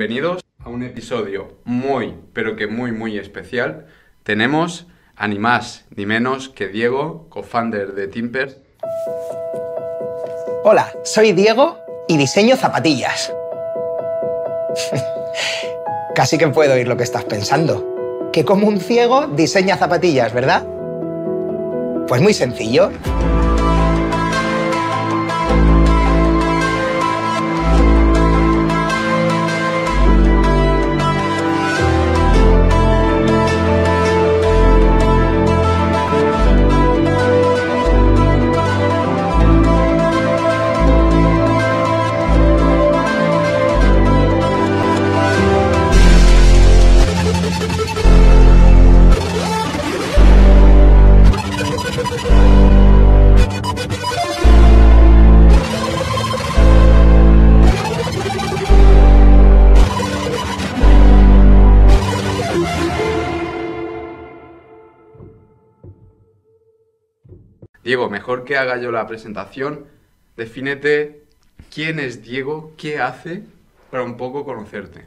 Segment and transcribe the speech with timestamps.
[0.00, 3.84] Bienvenidos a un episodio muy, pero que muy, muy especial.
[4.22, 8.56] Tenemos a ni más ni menos que Diego, co-founder de Timpers.
[10.64, 11.76] Hola, soy Diego
[12.08, 13.30] y diseño zapatillas.
[16.14, 18.30] Casi que puedo oír lo que estás pensando.
[18.32, 20.66] Que como un ciego diseña zapatillas, ¿verdad?
[22.08, 22.90] Pues muy sencillo.
[68.30, 69.86] Mejor que haga yo la presentación,
[70.36, 71.24] defínete
[71.74, 73.42] quién es Diego, qué hace,
[73.90, 75.04] para un poco conocerte.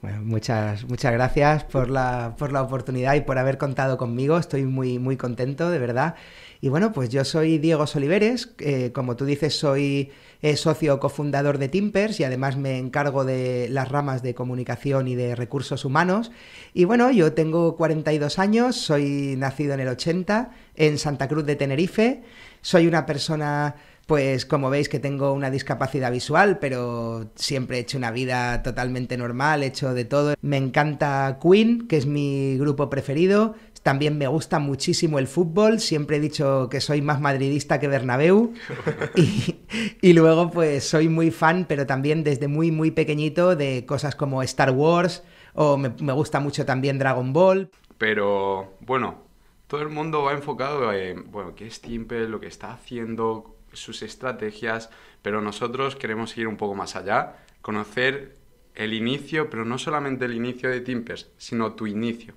[0.00, 4.38] Bueno, muchas, muchas gracias por la, por la oportunidad y por haber contado conmigo.
[4.38, 6.14] Estoy muy, muy contento, de verdad.
[6.62, 10.10] Y bueno, pues yo soy Diego Soliveres, eh, como tú dices, soy
[10.42, 15.14] eh, socio cofundador de Timpers y además me encargo de las ramas de comunicación y
[15.14, 16.30] de recursos humanos.
[16.74, 21.56] Y bueno, yo tengo 42 años, soy nacido en el 80 en Santa Cruz de
[21.56, 22.22] Tenerife,
[22.60, 27.98] soy una persona pues como veis que tengo una discapacidad visual, pero siempre he hecho
[27.98, 30.34] una vida totalmente normal, he hecho de todo.
[30.42, 33.56] Me encanta Queen, que es mi grupo preferido.
[33.86, 38.52] También me gusta muchísimo el fútbol, siempre he dicho que soy más madridista que Bernabéu.
[39.14, 39.60] y,
[40.02, 44.42] y, luego pues soy muy fan, pero también desde muy muy pequeñito de cosas como
[44.42, 45.22] Star Wars
[45.54, 47.70] o me, me gusta mucho también Dragon Ball.
[47.96, 49.22] Pero bueno,
[49.68, 54.02] todo el mundo va enfocado en, bueno, qué es Timper, lo que está haciendo, sus
[54.02, 54.90] estrategias,
[55.22, 58.34] pero nosotros queremos ir un poco más allá, conocer
[58.74, 62.34] el inicio, pero no solamente el inicio de Timpers, sino tu inicio,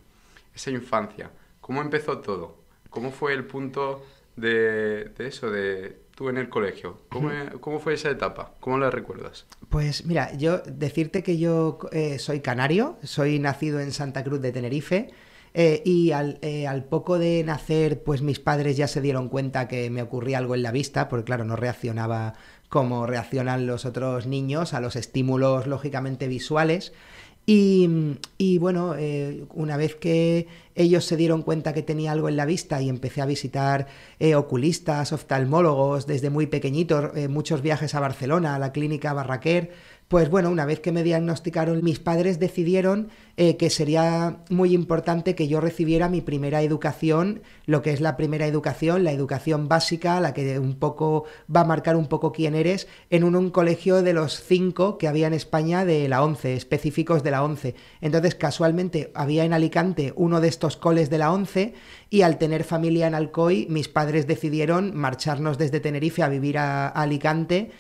[0.54, 1.32] esa infancia.
[1.70, 2.56] ¿Cómo empezó todo?
[2.90, 4.04] ¿Cómo fue el punto
[4.36, 6.98] de, de eso, de tú en el colegio?
[7.10, 8.56] ¿Cómo, ¿Cómo, fue esa etapa?
[8.60, 9.46] ¿Cómo la recuerdas?
[9.70, 14.52] Pues mira, yo decirte que yo eh, soy canario, soy nacido en Santa Cruz de
[14.52, 15.12] Tenerife,
[15.54, 19.68] eh, y al, eh, al, poco de nacer, pues mis padres ya se dieron cuenta
[19.68, 22.34] que me ocurría algo en la vista, porque claro, no reaccionaba
[22.70, 26.94] como reaccionan los otros niños a los estímulos lógicamente visuales.
[27.52, 30.46] Y, bueno, eh, una vez que
[30.76, 33.88] ellos se dieron cuenta que tenía algo en la vista y empecé a visitar
[34.20, 39.72] eh, oculistas, oftalmólogos desde muy pequeñito, eh, muchos viajes a Barcelona, a la clínica Barraquer,
[40.10, 45.36] pues bueno, una vez que me diagnosticaron, mis padres decidieron eh, que sería muy importante
[45.36, 50.20] que yo recibiera mi primera educación, lo que es la primera educación, la educación básica,
[50.20, 51.26] la que un poco
[51.56, 55.28] va a marcar un poco quién eres, en un, colegio de los cinco que había
[55.28, 57.76] en España de la ONCE, específicos de la ONCE.
[58.02, 61.76] Entonces, casualmente, había en Alicante uno de estos coles de la ONCE
[62.10, 66.88] y al tener familia en Alcoy, mis padres decidieron marcharnos desde Tenerife a vivir a,
[66.88, 67.72] Alicante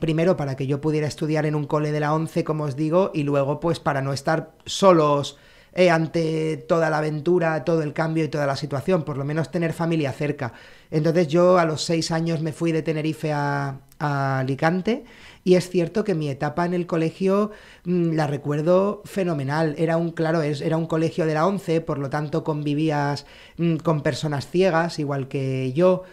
[0.00, 3.10] primero para que yo pudiera estudiar en un cole de la 11, como os digo,
[3.14, 5.38] y luego pues para no estar solos
[5.74, 9.50] eh, ante toda la aventura, todo el cambio y toda la situación, por lo menos
[9.50, 10.52] tener familia cerca.
[10.90, 15.04] Entonces yo a los seis años me fui de Tenerife a, Alicante
[15.42, 17.50] y es cierto que mi etapa en el colegio
[17.84, 19.74] mmm, la recuerdo fenomenal.
[19.76, 23.76] Era un, claro, es, era un colegio de la 11, por lo tanto convivías mmm,
[23.76, 26.04] con personas ciegas, igual que yo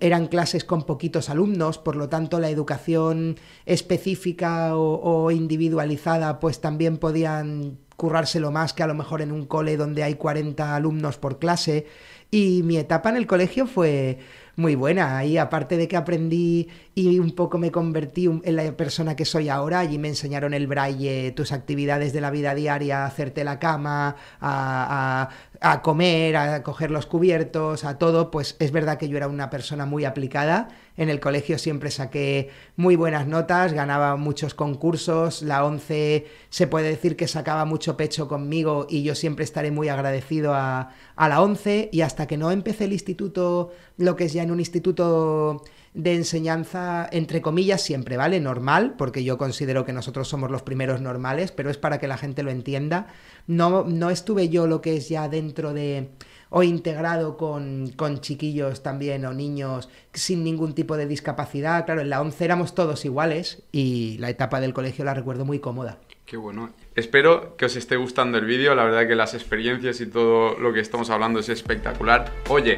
[0.00, 6.98] eran clases con poquitos alumnos, por lo tanto la educación específica o, individualizada pues también
[6.98, 11.38] podían currárselo más que a lo mejor en un cole donde hay 40 alumnos por
[11.38, 11.86] clase.
[12.30, 14.18] Y mi etapa en el colegio fue
[14.56, 15.18] muy buena.
[15.18, 19.48] Ahí, aparte de que aprendí y un poco me convertí en la persona que soy
[19.48, 24.16] ahora, allí me enseñaron el braille, tus actividades de la vida diaria, hacerte la cama,
[24.40, 28.30] a, a, comer, a coger los cubiertos, a todo.
[28.30, 30.68] Pues es verdad que yo era una persona muy aplicada.
[30.96, 36.88] En el colegio siempre saqué muy buenas notas, ganaba muchos concursos, la 11 se puede
[36.88, 41.40] decir que sacaba mucho pecho conmigo y yo siempre estaré muy agradecido a, a la
[41.40, 43.72] 11 y hasta que no empecé el instituto,
[44.02, 45.62] lo que es ya en un instituto
[45.94, 48.40] de enseñanza, entre comillas, siempre, ¿vale?
[48.40, 52.16] Normal, porque yo considero que nosotros somos los primeros normales, pero es para que la
[52.16, 53.08] gente lo entienda.
[53.46, 56.10] No, no estuve yo lo que es ya dentro de
[56.54, 61.86] o integrado con, con, chiquillos también o niños sin ningún tipo de discapacidad.
[61.86, 65.60] Claro, en la 11 éramos todos iguales y la etapa del colegio la recuerdo muy
[65.60, 65.98] cómoda.
[66.26, 66.70] Qué bueno.
[66.94, 68.74] Espero que os esté gustando el vídeo.
[68.74, 72.30] La verdad que las experiencias y todo lo que estamos hablando es espectacular.
[72.48, 72.76] Oye,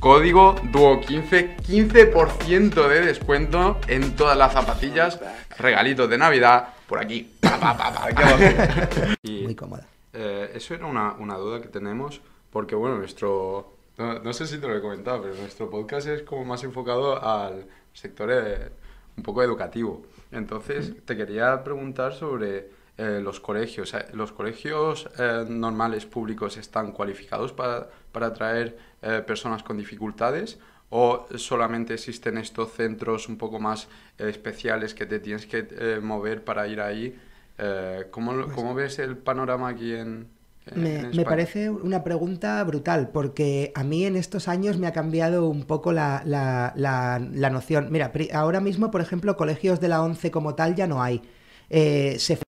[0.00, 5.20] código DUO15, 15% de descuento en todas las zapatillas.
[5.58, 7.32] Regalitos de Navidad por aquí.
[9.22, 9.86] Muy cómoda.
[10.12, 13.74] Eh, eso era una, una, duda que tenemos porque, bueno, nuestro...
[13.98, 17.66] No, sé si te lo he comentado, pero nuestro podcast es como más enfocado al
[17.92, 18.70] sector eh,
[19.16, 20.02] un poco educativo.
[20.30, 23.94] Entonces, te quería preguntar sobre eh, los colegios.
[24.12, 30.58] ¿Los colegios eh, normales públicos están cualificados para, para atraer eh, personas con dificultades?
[30.90, 33.86] ¿O solamente existen estos centros un poco más
[34.18, 37.16] especiales que te tienes que mover para ir ahí?
[38.10, 40.28] ¿cómo, pues ¿cómo, ves el panorama aquí en,
[40.74, 45.48] me, me, parece una pregunta brutal, porque a mí en estos años me ha cambiado
[45.48, 47.88] un poco la, la, la, noción.
[47.90, 51.22] Mira, ahora mismo, por ejemplo, colegios de la ONCE como tal ya no hay.
[51.70, 52.38] se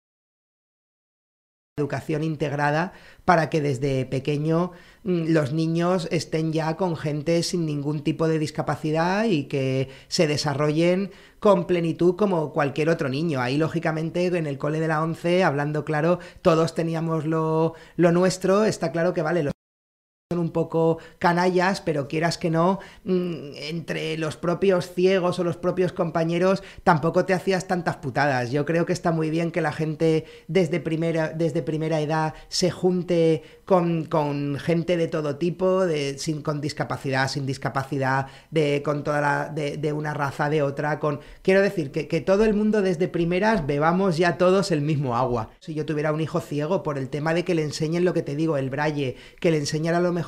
[1.80, 2.92] educación integrada
[3.24, 4.72] para que desde pequeño
[5.02, 10.26] mm, los niños estén ya con gente sin ningún tipo de discapacidad y que se
[10.26, 11.10] desarrollen
[11.40, 13.40] con plenitud como cualquier otro niño.
[13.40, 18.64] Ahí, lógicamente, en el cole de la 11, hablando claro, todos teníamos lo, lo nuestro,
[18.64, 19.52] está claro que, vale, son
[20.38, 25.92] un poco canallas, pero quieras que no, mm, entre los propios ciegos o los propios
[25.92, 28.52] compañeros tampoco te hacías tantas putadas.
[28.52, 32.70] Yo creo que está muy bien que la gente desde primera, desde primera edad se
[32.70, 39.02] junte con, con gente de todo tipo, de, sin, con discapacidad, sin discapacidad, de, con
[39.02, 41.18] toda la, de, de una raza, de otra, con...
[41.42, 45.50] Quiero decir, que, que todo el mundo desde primeras bebamos ya todos el mismo agua.
[45.58, 48.22] Si yo tuviera un hijo ciego por el tema de que le enseñen lo que
[48.22, 50.19] te digo, el braille, que le enseñara lo mejor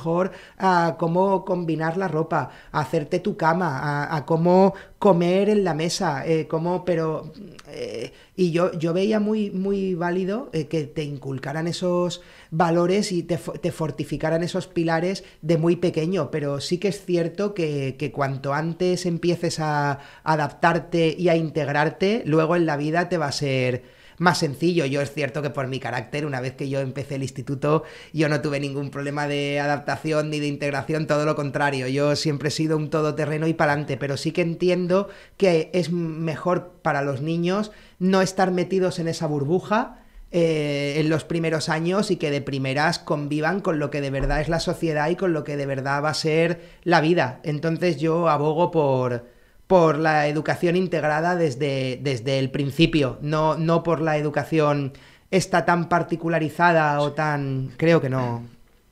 [0.57, 6.25] a cómo combinar la ropa, a hacerte tu cama, a, cómo comer en la mesa,
[6.25, 7.31] eh, cómo, pero...
[7.67, 13.23] Eh, y yo, yo veía muy, muy válido eh, que te inculcaran esos valores y
[13.23, 19.05] te, fortificaran esos pilares de muy pequeño, pero sí que es cierto que cuanto antes
[19.05, 23.83] empieces a adaptarte y a integrarte, luego en la vida te va a ser
[24.17, 24.85] más sencillo.
[24.85, 27.83] Yo es cierto que por mi carácter, una vez que yo empecé el instituto,
[28.13, 31.87] yo no tuve ningún problema de adaptación ni de integración, todo lo contrario.
[31.87, 36.73] Yo siempre he sido un todoterreno y pa'lante, pero sí que entiendo que es mejor
[36.81, 39.99] para los niños no estar metidos en esa burbuja.
[40.35, 44.41] Eh, en los primeros años y que de primeras convivan con lo que de verdad
[44.41, 47.39] es la sociedad y con lo que de verdad va a ser la vida.
[47.43, 49.27] Entonces yo abogo por,
[49.67, 54.93] por la educación integrada desde, desde el principio, no, no por la educación
[55.31, 57.73] esta tan particularizada o tan...
[57.77, 58.43] Creo que no,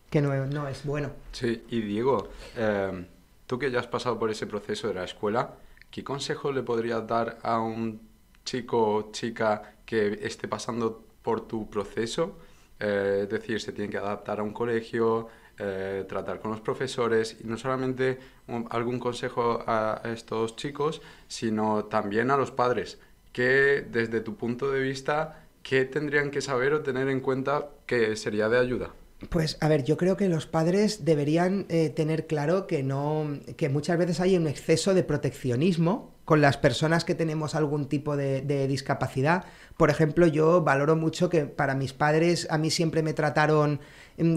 [0.09, 1.11] que no, es bueno.
[1.31, 3.05] Sí, y Diego, em,
[3.45, 5.53] tú que ya has pasado por ese proceso de la escuela,
[5.91, 8.01] ¿qué consejo le podrías dar a un
[8.43, 12.39] chico o chica que esté pasando por tu proceso?
[12.79, 15.27] Eh, es decir, se tiene que adaptar a un colegio,
[15.59, 18.17] eh, tratar con los profesores y no solamente
[18.69, 22.99] algún consejo a, estos chicos, sino también a los padres,
[23.31, 28.15] que desde tu punto de vista, ¿qué tendrían que saber o tener en cuenta que
[28.15, 28.91] sería de ayuda?
[29.29, 33.69] Pues a ver, yo creo que los padres deberían eh, tener claro que no, que
[33.69, 38.41] muchas veces hay un exceso de proteccionismo con las personas que tenemos algún tipo de,
[38.41, 39.45] de, discapacidad.
[39.77, 43.79] Por ejemplo, yo valoro mucho que para mis padres a mí siempre me trataron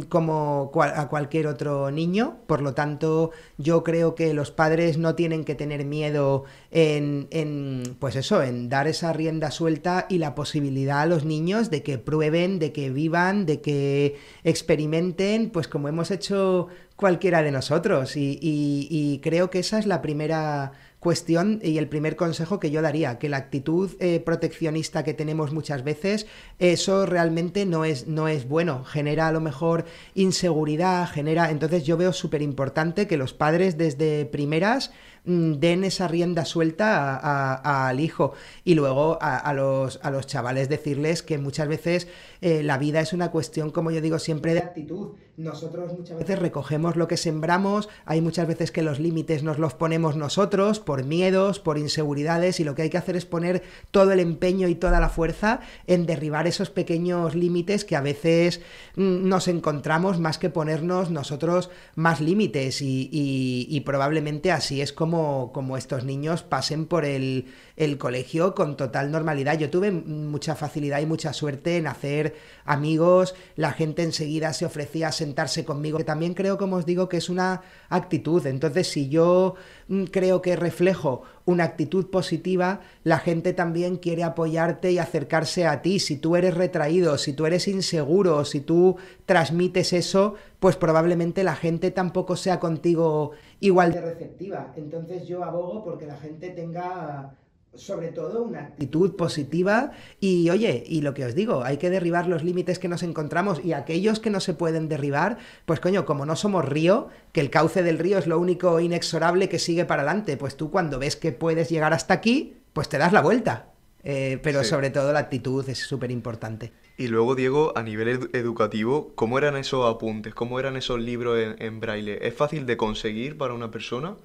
[0.09, 2.39] como a cualquier otro niño.
[2.47, 7.97] Por lo tanto, yo creo que los padres no tienen que tener miedo en, en,
[7.99, 11.99] pues eso, en dar esa rienda suelta y la posibilidad a los niños de que
[11.99, 18.13] prueben, de que vivan, de que experimenten, pues como hemos hecho cualquiera de nosotros.
[18.17, 20.73] y creo que esa es la primera
[21.05, 25.53] cuestión y el primer consejo que yo daría, que la actitud eh, proteccionista que tenemos
[25.53, 26.27] muchas veces,
[26.59, 29.85] eso realmente no es, no es bueno, genera a lo mejor
[30.15, 31.51] inseguridad, genera...
[31.51, 34.93] Entonces yo veo súper importante que los padres desde primeras
[35.25, 41.39] den esa rienda suelta al hijo y luego a, los, a los chavales decirles que
[41.39, 42.09] muchas veces
[42.43, 45.13] eh, la vida es una cuestión, como yo digo siempre, de actitud.
[45.37, 49.75] Nosotros muchas veces recogemos lo que sembramos, hay muchas veces que los límites nos los
[49.75, 54.13] ponemos nosotros por miedos, por inseguridades y lo que hay que hacer es poner todo
[54.13, 58.61] el empeño y toda la fuerza en derribar esos pequeños límites que a veces
[58.95, 65.14] mm, nos encontramos más que ponernos nosotros más límites y probablemente así es como
[65.53, 69.59] como, estos niños pasen por el, el, colegio con total normalidad.
[69.59, 75.09] Yo tuve mucha facilidad y mucha suerte en hacer amigos, la gente enseguida se ofrecía
[75.09, 78.47] a sentarse conmigo, que también creo, como os digo, que es una actitud.
[78.47, 79.55] Entonces, si yo
[79.89, 85.83] mm, creo que reflejo una actitud positiva, la gente también quiere apoyarte y acercarse a
[85.83, 85.99] ti.
[85.99, 88.97] Si tú eres retraído, si tú eres inseguro, si tú
[89.27, 94.73] transmites eso, pues probablemente la gente tampoco sea contigo igual de receptiva.
[94.77, 97.35] Entonces yo abogo porque la gente tenga
[97.77, 102.27] sobre todo una actitud positiva y oye, y lo que os digo, hay que derribar
[102.27, 106.27] los límites que nos encontramos y aquellos que no se pueden derribar, pues coño, como
[106.27, 110.03] no somos río, que el cauce del río es lo único inexorable que sigue para
[110.03, 113.71] adelante, pues tú cuando ves que puedes llegar hasta aquí, pues te das la vuelta.
[114.07, 116.73] Eh, pero sobre todo la actitud es súper importante.
[116.99, 120.35] Y luego, Diego, a nivel educativo, ¿cómo eran esos apuntes?
[120.35, 122.19] ¿Cómo eran esos libros en braille?
[122.27, 124.17] ¿Es fácil de conseguir para una persona?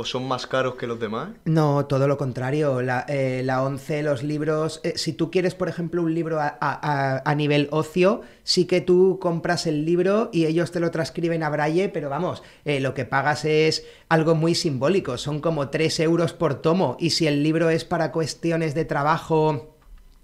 [0.00, 1.30] ¿O son más caros que los demás?
[1.44, 2.82] No, todo lo contrario.
[2.82, 4.80] La, eh, la 11, los libros.
[4.84, 9.66] Eh, si tú quieres, por ejemplo, un libro a, nivel ocio, sí que tú compras
[9.66, 13.44] el libro y ellos te lo transcriben a braille, pero vamos, eh, lo que pagas
[13.44, 15.18] es algo muy simbólico.
[15.18, 16.96] Son como 3 euros por tomo.
[17.00, 19.74] Y si el libro es para cuestiones de trabajo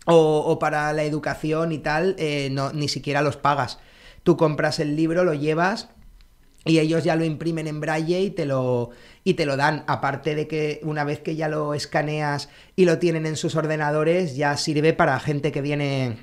[0.07, 2.15] o, o para la educación y tal,
[2.53, 3.81] no, ni siquiera los pagas.
[4.23, 5.89] Tú compras el libro, lo llevas
[6.65, 8.91] y ellos ya lo imprimen en braille y te lo
[9.23, 9.85] y te lo dan.
[9.87, 14.37] Aparte de que una vez que ya lo escaneas y lo tienen en sus ordenadores
[14.37, 16.17] ya sirve para gente que viene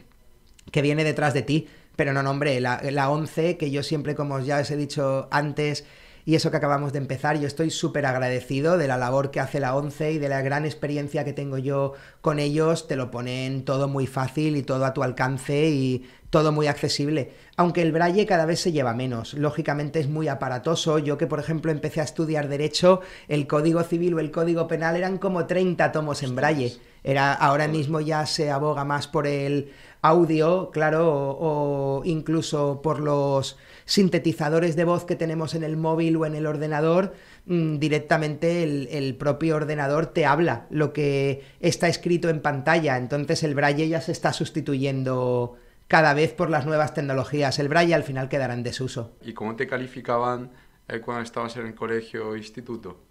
[0.71, 1.67] que viene detrás de ti.
[1.95, 5.27] Pero no, no hombre, la, la 11 que yo siempre como ya os he dicho
[5.31, 5.85] antes
[6.25, 7.39] y eso que acabamos de empezar.
[7.39, 10.65] Yo estoy súper agradecido de la labor que hace la ONCE y de la gran
[10.65, 12.87] experiencia que tengo yo con ellos.
[12.87, 17.33] Te lo ponen todo muy fácil y todo a tu alcance y todo muy accesible.
[17.57, 19.33] Aunque el braille cada vez se lleva menos.
[19.33, 20.97] Lógicamente es muy aparatoso.
[20.97, 24.95] Yo que, por ejemplo, empecé a estudiar Derecho, el Código Civil o el Código Penal
[24.95, 26.77] eran como 30 tomos en braille.
[27.03, 31.09] Era, ahora mismo ya se aboga más por el audio, claro,
[31.39, 36.45] o, incluso por los sintetizadores de voz que tenemos en el móvil o en el
[36.45, 37.13] ordenador,
[37.45, 42.97] mm, directamente el, el, propio ordenador te habla lo que está escrito en pantalla.
[42.97, 45.57] Entonces el braille ya se está sustituyendo
[45.87, 47.59] cada vez por las nuevas tecnologías.
[47.59, 49.11] El braille al final quedará en desuso.
[49.21, 50.51] ¿Y cómo te calificaban
[50.87, 53.10] eh, cuando estabas en el colegio o instituto?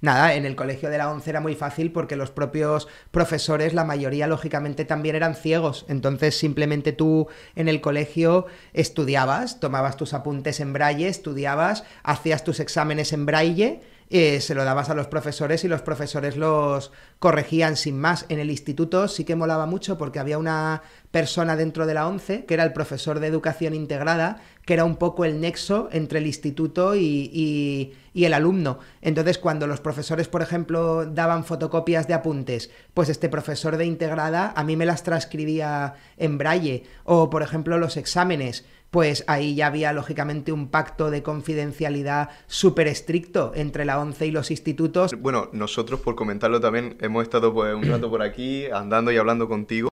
[0.00, 3.84] Nada, en el colegio de la ONCE era muy fácil porque los propios profesores, la
[3.84, 5.84] mayoría lógicamente también eran ciegos.
[5.88, 12.60] Entonces simplemente tú en el colegio estudiabas, tomabas tus apuntes en braille, estudiabas, hacías tus
[12.60, 13.80] exámenes en braille
[14.12, 16.90] eh, se lo dabas a los profesores y los profesores los
[17.20, 18.26] corregían sin más.
[18.28, 22.44] En el instituto sí que molaba mucho porque había una persona dentro de la ONCE,
[22.44, 26.28] que era el profesor de educación integrada, que era un poco el nexo entre el
[26.28, 28.78] instituto y, el alumno.
[29.02, 34.52] Entonces, cuando los profesores, por ejemplo, daban fotocopias de apuntes, pues este profesor de integrada
[34.54, 36.84] a mí me las transcribía en braille.
[37.02, 42.86] O, por ejemplo, los exámenes pues ahí ya había lógicamente un pacto de confidencialidad súper
[42.86, 45.16] estricto entre la ONCE y los institutos.
[45.18, 49.48] Bueno, nosotros por comentarlo también hemos estado pues, un rato por aquí andando y hablando
[49.48, 49.88] contigo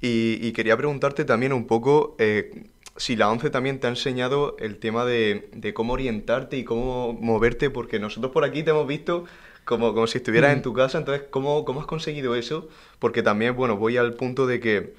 [0.00, 4.78] y, quería preguntarte también un poco eh, si la ONCE también te ha enseñado el
[4.78, 9.24] tema de, cómo orientarte y cómo moverte, porque nosotros por aquí te hemos visto
[9.64, 10.62] como, como si estuvieras en mm.
[10.62, 12.68] tu casa, entonces ¿cómo, ¿cómo has conseguido eso?
[12.98, 14.94] Porque también, bueno, voy al punto de que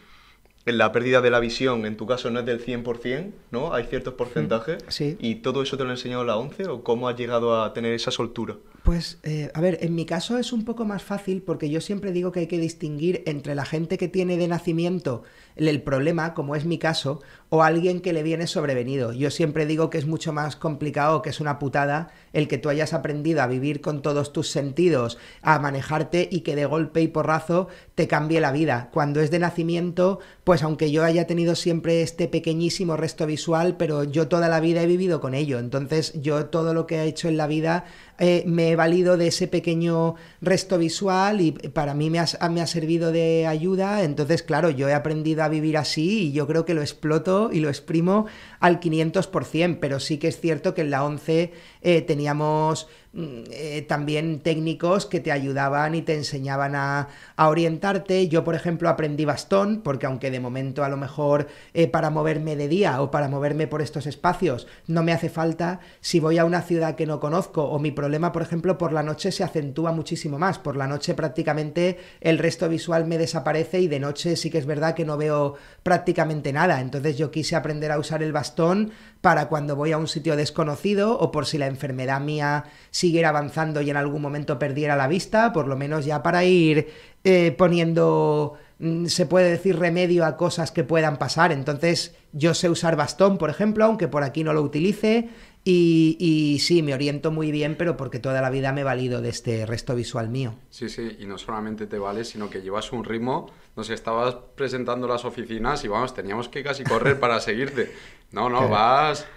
[0.66, 3.74] la pérdida de la visión, en tu caso, no es del 100%, ¿no?
[3.74, 4.84] Hay ciertos porcentajes.
[4.90, 5.18] Sí.
[5.20, 7.94] ¿Y todo eso te lo ha enseñado la ONCE o cómo has llegado a tener
[7.94, 8.56] esa soltura?
[8.84, 12.12] Pues, eh, a ver, en mi caso es un poco más fácil porque yo siempre
[12.12, 15.24] digo que hay que distinguir entre la gente que tiene de nacimiento
[15.66, 19.14] el problema, como es mi caso, o alguien que le viene sobrevenido.
[19.14, 22.70] Yo siempre digo que es mucho más complicado, que es una putada, el que tú
[22.70, 27.08] hayas aprendido a vivir con todos tus sentidos, a manejarte y que de golpe y
[27.08, 28.90] porrazo te cambie la vida.
[28.94, 34.04] Cuando es de nacimiento, pues aunque yo haya tenido siempre este pequeñísimo resto visual, pero
[34.04, 35.58] yo toda la vida he vivido con ello.
[35.60, 37.86] Entonces yo todo lo que he hecho en la vida
[38.20, 42.62] eh, me he valido de ese pequeño resto visual y para mí me ha, me
[42.62, 44.04] ha servido de ayuda.
[44.04, 47.60] Entonces, claro, yo he aprendido a vivir así y yo creo que lo exploto y
[47.60, 48.26] lo exprimo
[48.60, 54.42] al 500%, pero sí que es cierto que en la 11 eh, teníamos eh, también
[54.42, 57.08] técnicos que te ayudaban y te enseñaban a,
[57.38, 58.28] orientarte.
[58.28, 62.56] Yo, por ejemplo, aprendí bastón, porque aunque de momento a lo mejor eh, para moverme
[62.56, 66.46] de día o para moverme por estos espacios no me hace falta, si voy a
[66.46, 69.92] una ciudad que no conozco o mi problema, por ejemplo, por la noche se acentúa
[69.92, 70.60] muchísimo más.
[70.60, 74.66] Por la noche prácticamente el resto visual me desaparece y de noche sí que es
[74.68, 76.82] verdad que no veo prácticamente nada.
[76.82, 78.92] Entonces yo quise aprender a usar el bastón
[79.28, 83.82] para cuando voy a un sitio desconocido o por si la enfermedad mía siguiera avanzando
[83.82, 86.88] y en algún momento perdiera la vista, por lo menos ya para ir
[87.26, 91.52] eh, poniendo, mm, se puede decir, remedio a cosas que puedan pasar.
[91.52, 95.28] Entonces yo sé usar bastón, por ejemplo, aunque por aquí no lo utilice,
[95.70, 99.28] Y, sí, me oriento muy bien, pero porque toda la vida me he valido de
[99.28, 100.56] este resto visual mío.
[100.70, 103.52] Sí, sí, y no solamente te vale, sino que llevas un ritmo.
[103.76, 107.92] Nos estabas presentando las oficinas y vamos, teníamos que casi correr para seguirte.
[108.32, 109.28] No, no, vas,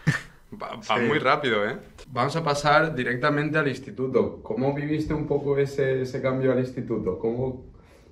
[0.52, 1.76] vas muy rápido, ¿eh?
[2.12, 4.40] Vamos a pasar directamente al instituto.
[4.40, 7.18] ¿Cómo viviste un poco ese, ese cambio al instituto?
[7.18, 7.64] ¿Cómo,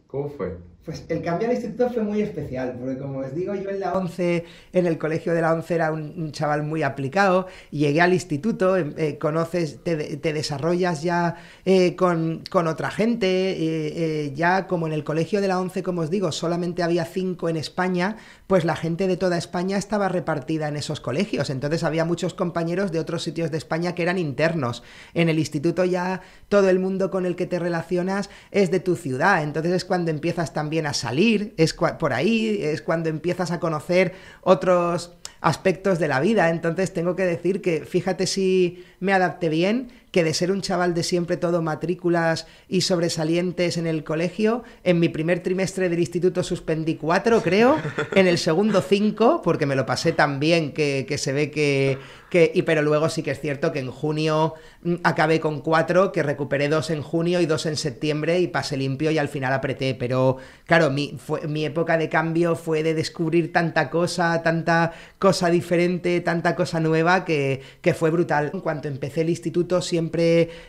[0.09, 0.57] cómo fue?
[0.89, 3.93] Pues el cambio al instituto fue muy especial, porque como os digo, yo en la
[3.93, 8.75] 11, en el colegio de la 11 era un, chaval muy aplicado, llegué al instituto,
[8.75, 15.05] em, eh, conoces, te, desarrollas ya eh, con, otra gente, eh, ya como en el
[15.05, 18.17] colegio de la 11, como os digo, solamente había cinco en España,
[18.47, 22.93] pues la gente de toda España estaba repartida en esos colegios, entonces había muchos compañeros
[22.93, 24.83] de otros sitios de España que eran internos.
[25.13, 28.97] En el instituto ya todo el mundo con el que te relacionas es de tu
[28.97, 33.61] ciudad, entonces es cuando empiezas también a salir, es por ahí, es cuando empiezas a
[33.61, 36.51] conocer otros aspectos de la vida.
[36.51, 39.91] Entonces tengo que decir que fíjate si me adapté bien,
[40.25, 45.09] de ser un chaval de siempre todo matrículas y sobresalientes en el colegio, en mi
[45.09, 47.77] primer trimestre del instituto suspendí cuatro, creo,
[48.15, 51.99] en el segundo cinco, porque me lo pasé tan bien que, que se ve que,
[52.31, 52.51] que...
[52.55, 56.23] Y pero luego sí que es cierto que en junio mm, acabé con cuatro, que
[56.23, 59.95] recuperé dos en junio y dos en septiembre y pasé limpio y al final apreté.
[59.95, 65.51] Pero claro, mi, fue, mi época de cambio fue de descubrir tanta cosa, tanta cosa
[65.51, 68.51] diferente, tanta cosa nueva que, que fue brutal.
[68.53, 70.08] En cuanto empecé el instituto siempre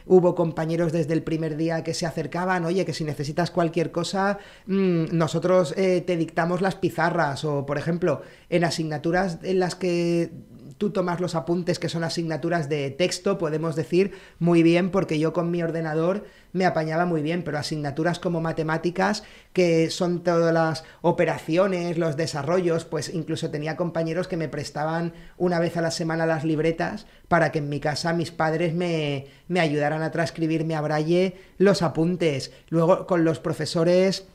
[0.05, 4.39] hubo compañeros desde el primer día que se acercaban, oye, que si necesitas cualquier cosa,
[4.65, 10.31] mm, nosotros eh, te dictamos las pizarras o, por ejemplo, en asignaturas en las que
[10.80, 15.34] tú tomas los apuntes que son asignaturas de texto, podemos decir muy bien, porque yo
[15.34, 20.86] con mi ordenador me apañaba muy bien, pero asignaturas como matemáticas, que son todas las
[21.02, 26.26] operaciones, los desarrollos, pues incluso tenía compañeros que me prestaban una vez a la semana
[26.26, 30.82] las libretas para que en mi casa mis padres me, me ayudaran a transcribirme a
[30.82, 32.54] braille los apuntes.
[32.70, 34.28] Luego con los profesores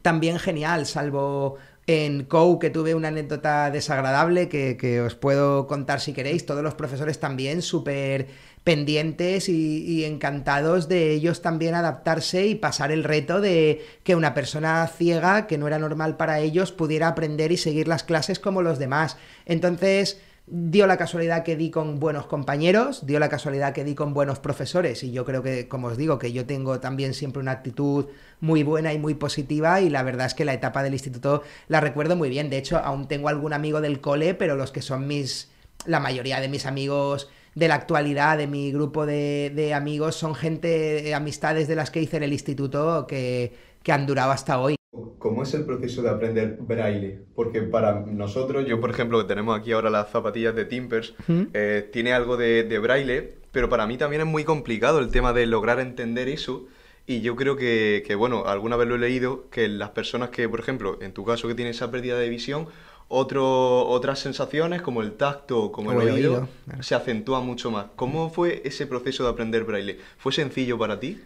[0.00, 6.12] también genial, salvo en COU, que tuve una anécdota desagradable que, os puedo contar si
[6.12, 8.26] queréis, todos los profesores también súper
[8.64, 14.86] pendientes y, encantados de ellos también adaptarse y pasar el reto de que una persona
[14.88, 18.80] ciega, que no era normal para ellos, pudiera aprender y seguir las clases como los
[18.80, 19.16] demás.
[19.44, 24.14] Entonces, dio la casualidad que di con buenos compañeros, dio la casualidad que di con
[24.14, 27.50] buenos profesores y yo creo que, como os digo, que yo tengo también siempre una
[27.50, 28.06] actitud
[28.40, 31.80] muy buena y muy positiva y la verdad es que la etapa del instituto la
[31.80, 32.48] recuerdo muy bien.
[32.48, 35.50] De hecho, aún tengo algún amigo del cole, pero los que son mis,
[35.84, 40.34] la mayoría de mis amigos de la actualidad, de mi grupo de, de amigos, son
[40.34, 44.75] gente, amistades de las que hice en el instituto que, que han durado hasta hoy.
[45.18, 47.18] ¿Cómo es el proceso de aprender braille?
[47.34, 51.14] Porque para nosotros, yo por ejemplo, que tenemos aquí ahora las zapatillas de Timpers,
[51.52, 55.46] eh, tiene algo de, braille, pero para mí también es muy complicado el tema de
[55.46, 56.66] lograr entender eso.
[57.08, 60.60] Y yo creo que, bueno, alguna vez lo he leído, que las personas que, por
[60.60, 62.66] ejemplo, en tu caso que tienes esa pérdida de visión,
[63.08, 66.48] otro, otras sensaciones como el tacto, como el, oído,
[66.80, 67.86] se acentúan mucho más.
[67.94, 69.98] ¿Cómo fue ese proceso de aprender braille?
[70.18, 71.20] ¿Fue sencillo para ti?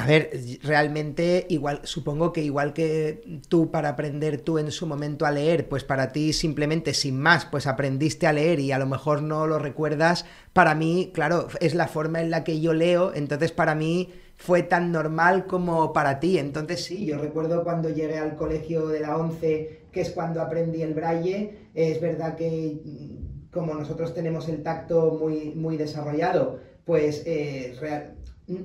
[0.00, 0.30] A ver,
[0.62, 5.68] realmente igual, supongo que igual que tú para aprender tú en su momento a leer,
[5.68, 9.46] pues para ti simplemente sin más, pues aprendiste a leer y a lo mejor no
[9.46, 13.74] lo recuerdas, para mí, claro, es la forma en la que yo leo, entonces para
[13.74, 16.38] mí fue tan normal como para ti.
[16.38, 20.80] Entonces sí, yo recuerdo cuando llegué al colegio de la 11, que es cuando aprendí
[20.80, 27.22] el braille, es verdad que mm, como nosotros tenemos el tacto muy, muy desarrollado, pues
[27.26, 27.76] eh,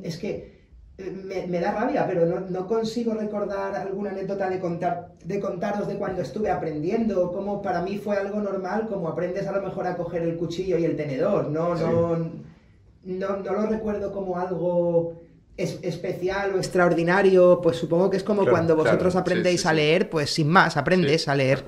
[0.01, 0.54] es que
[0.97, 6.21] me, da rabia, pero no, consigo recordar alguna anécdota de, contar, de contaros de cuando
[6.21, 10.23] estuve aprendiendo, como para mí fue algo normal, como aprendes a lo mejor a coger
[10.23, 12.17] el cuchillo y el tenedor, no, no,
[13.03, 15.21] no, no, lo recuerdo como algo
[15.57, 20.49] especial o extraordinario, pues supongo que es como cuando vosotros aprendéis a leer, pues sin
[20.49, 21.63] más, aprendes a leer.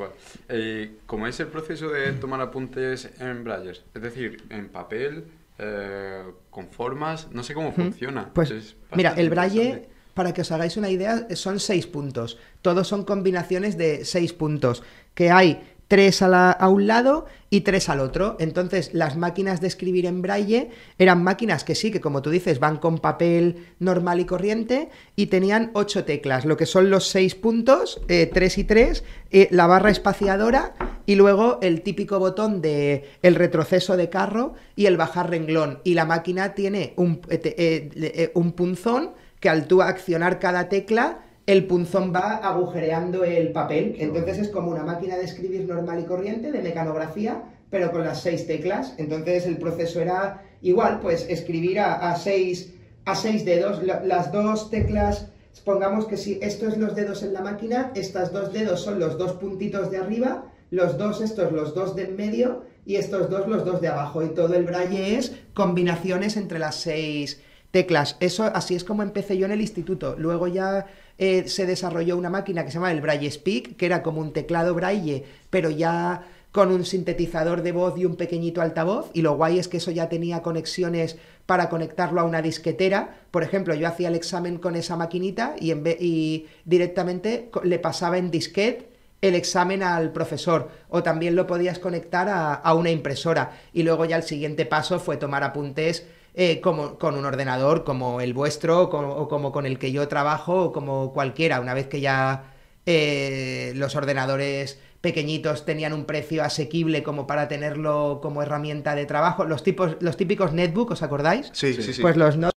[0.50, 3.72] Eh, ¿Cómo es el proceso de tomar apuntes en braille?
[3.72, 5.24] Es decir, en papel
[5.60, 8.32] eh, con formas, no sé cómo funciona.
[8.34, 12.38] Pues mira, el braille, para que os hagáis una idea, son seis puntos.
[12.62, 14.84] Todos son combinaciones de seis puntos.
[15.14, 18.36] Que hay tres a, un lado y tres al otro.
[18.40, 22.60] Entonces, las máquinas de escribir en braille eran máquinas que sí, que como tú dices,
[22.60, 27.36] van con papel normal y corriente y tenían ocho teclas, lo que son los seis
[27.36, 30.74] puntos, eh, tres y tres, eh, la barra espaciadora
[31.08, 35.80] y luego el típico botón de el retroceso de carro y el bajar renglón.
[35.84, 41.66] Y la máquina tiene un, eh, un punzón que al tú accionar cada tecla el
[41.66, 43.96] punzón va agujereando el papel.
[44.00, 48.22] Entonces es como una máquina de escribir normal y corriente, de mecanografía, pero con las
[48.22, 48.94] seis teclas.
[48.98, 52.74] Entonces el proceso era igual, pues escribir a, seis,
[53.06, 53.82] a seis dedos.
[53.82, 55.30] las dos teclas,
[55.64, 59.18] pongamos que si esto es los dedos en la máquina, estos dos dedos son los
[59.18, 63.48] dos puntitos de arriba, los dos estos, los dos de en medio, y estos dos,
[63.48, 64.24] los dos de abajo.
[64.24, 68.16] Y todo el braille es combinaciones entre las seis teclas.
[68.20, 70.16] Eso así es como empecé yo en el instituto.
[70.18, 74.04] Luego ya eh, se desarrolló una máquina que se llama el Braille Speak, que era
[74.04, 79.12] como un teclado Braille, pero ya con un sintetizador de voz y un pequeñito altavoz,
[79.14, 83.20] y lo guay es que eso ya tenía conexiones para conectarlo a una disquetera.
[83.32, 88.18] Por ejemplo, yo hacía el examen con esa maquinita y, en y directamente le pasaba
[88.18, 88.87] en disquete
[89.22, 94.06] el examen al profesor o también lo podías conectar a, a, una impresora y luego
[94.06, 96.06] ya el siguiente paso fue tomar apuntes
[96.40, 100.66] eh, como, con un ordenador como el vuestro o como, con el que yo trabajo
[100.66, 102.54] o como cualquiera, una vez que ya
[102.86, 109.46] eh, los ordenadores pequeñitos tenían un precio asequible como para tenerlo como herramienta de trabajo.
[109.46, 111.50] Los, tipos, los típicos netbook, ¿os acordáis?
[111.54, 112.04] Sí, sí, sí.
[112.04, 112.52] Pues los no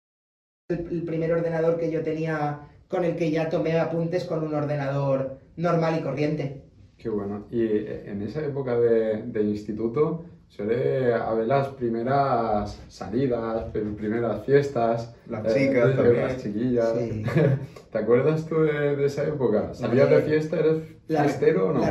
[0.70, 5.40] el, primer ordenador que yo tenía con el que ya tomé apuntes con un ordenador
[5.56, 6.64] normal y corriente.
[6.98, 7.46] Qué bueno.
[7.52, 15.14] Y eh, en esa época de, de instituto, suele haber las primeras salidas, primeras fiestas.
[15.28, 16.24] Las eh, chicas también.
[16.24, 16.94] Las chiquillas.
[17.92, 19.74] ¿Te acuerdas tú de, esa época?
[19.74, 20.58] ¿Salías de fiesta?
[20.58, 21.82] ¿Eres fiestero o no?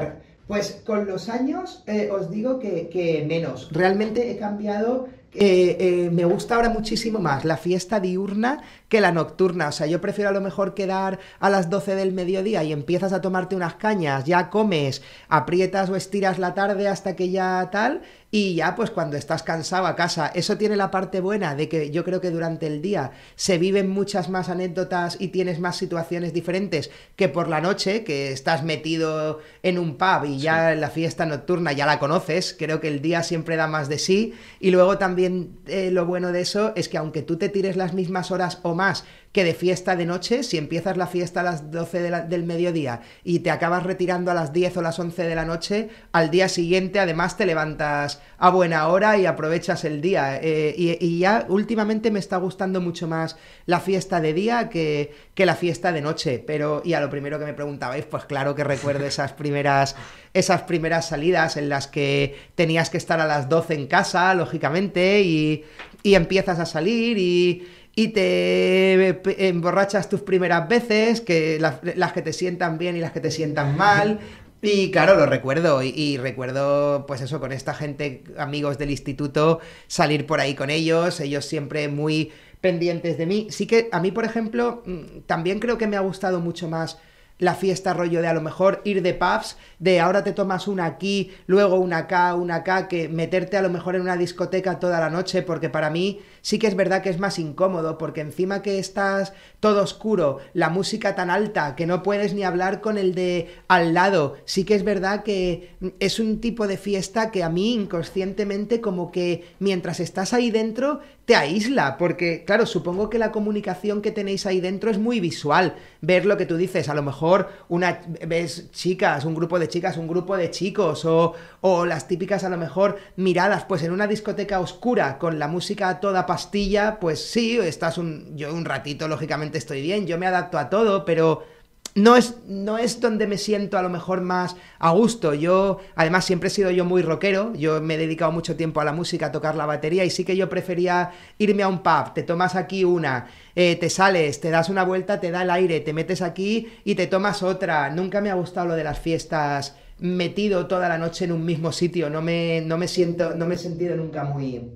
[0.47, 3.71] Pues con los años eh, os digo que, que, menos.
[3.73, 5.09] Realmente he cambiado.
[5.39, 9.69] Eh, me gusta ahora muchísimo más la fiesta diurna que la nocturna.
[9.69, 13.13] O sea, yo prefiero a lo mejor quedar a las 12 del mediodía y empiezas
[13.13, 18.03] a tomarte unas cañas, ya comes, aprietas o estiras la tarde hasta que ya tal,
[18.37, 20.31] y ya pues cuando estás cansado a casa.
[20.35, 23.89] Eso tiene la parte buena de que yo creo que durante el día se viven
[23.89, 29.41] muchas más anécdotas y tienes más situaciones diferentes que por la noche, que estás metido
[29.63, 32.55] en un pub y ya la fiesta nocturna ya la conoces.
[32.59, 34.35] Creo que el día siempre da más de sí.
[34.61, 37.95] Y luego también eh, lo bueno de eso es que aunque tú te tires las
[37.95, 39.05] mismas horas o más
[39.37, 43.41] que de fiesta de noche, si empiezas la fiesta a las 12 del mediodía y
[43.41, 47.01] te acabas retirando a las 10 o las 11 de la noche, al día siguiente
[47.01, 50.41] además te levantas a buena hora y aprovechas el día.
[50.41, 55.45] Eh, y, ya últimamente me está gustando mucho más la fiesta de día que, que
[55.45, 56.43] la fiesta de noche.
[56.47, 59.97] Pero, y a lo primero que me preguntabais, pues claro que recuerdo esas primeras,
[60.33, 65.21] esas primeras salidas en las que tenías que estar a las 12 en casa, lógicamente,
[65.21, 65.63] y,
[66.03, 67.67] y empiezas a salir y
[67.99, 73.21] y te emborrachas tus primeras veces, que las, que te sientan bien y las que
[73.21, 74.21] te sientan mal.
[74.61, 75.83] Y claro, lo recuerdo.
[75.83, 81.21] Y, recuerdo, pues eso, con esta gente, amigos del instituto, salir por ahí con ellos,
[81.21, 83.47] ellos siempre muy pendientes de mí.
[83.49, 86.99] Sí que a mí, por ejemplo, mm, también creo que me ha gustado mucho más
[87.39, 90.87] la fiesta rollo de a lo mejor ir de pubs, de ahora te tomas una
[90.87, 95.01] aquí, luego una acá, una acá, que meterte a lo mejor en una discoteca toda
[95.01, 98.63] la noche, porque para mí sí que es verdad que es más incómodo, porque encima
[98.63, 103.15] que estás todo oscuro, la música tan alta, que no puedes ni hablar con el
[103.15, 107.51] de al lado, sí que es verdad que es un tipo de fiesta que a
[107.51, 113.33] mí inconscientemente como que mientras estás ahí dentro te aísla, porque claro, supongo que la
[113.33, 117.03] comunicación que tenéis ahí dentro es muy visual, ver lo que tú dices, a lo
[117.03, 117.26] mejor
[117.69, 122.45] una ves chicas, un grupo de chicas, un grupo de chicos, o, o las típicas
[122.45, 127.25] a lo mejor miradas, pues en una discoteca oscura con la música toda pastilla, pues
[127.25, 131.56] sí, estás un, yo un ratito lógicamente estoy bien, yo me adapto a todo, pero
[131.97, 135.33] no es, no es donde me siento a lo mejor más a gusto.
[135.33, 137.55] Yo, además, siempre he sido yo muy rockero.
[137.55, 140.23] Yo me he dedicado mucho tiempo a la música, a tocar la batería, y sí
[140.23, 142.13] que yo prefería irme a un pub.
[142.15, 145.81] Te tomas aquí una, eh, te sales, te das una vuelta, te da el aire,
[145.81, 147.89] te metes aquí y te tomas otra.
[147.89, 151.73] Nunca me ha gustado lo de las fiestas metido toda la noche en un mismo
[151.73, 152.11] sitio.
[152.11, 154.71] No me, no me siento, no me he sentido nunca muy,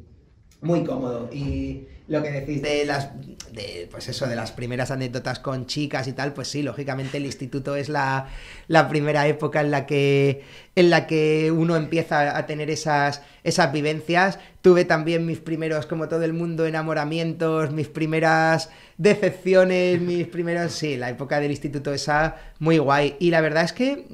[0.63, 1.29] muy cómodo.
[1.31, 2.61] Y lo que decís.
[2.61, 3.11] De las
[3.53, 7.27] de, pues eso de las primeras anécdotas con chicas y tal pues sí lógicamente el
[7.27, 8.29] instituto es la,
[8.69, 10.45] la, primera época en la que
[10.77, 14.39] en la que uno empieza a tener esas esas vivencias.
[14.61, 20.97] Tuve también mis primeros como todo el mundo enamoramientos mis primeras decepciones mis primeros sí
[20.97, 23.17] la época del instituto esa muy guay.
[23.21, 24.07] Y la verdad es que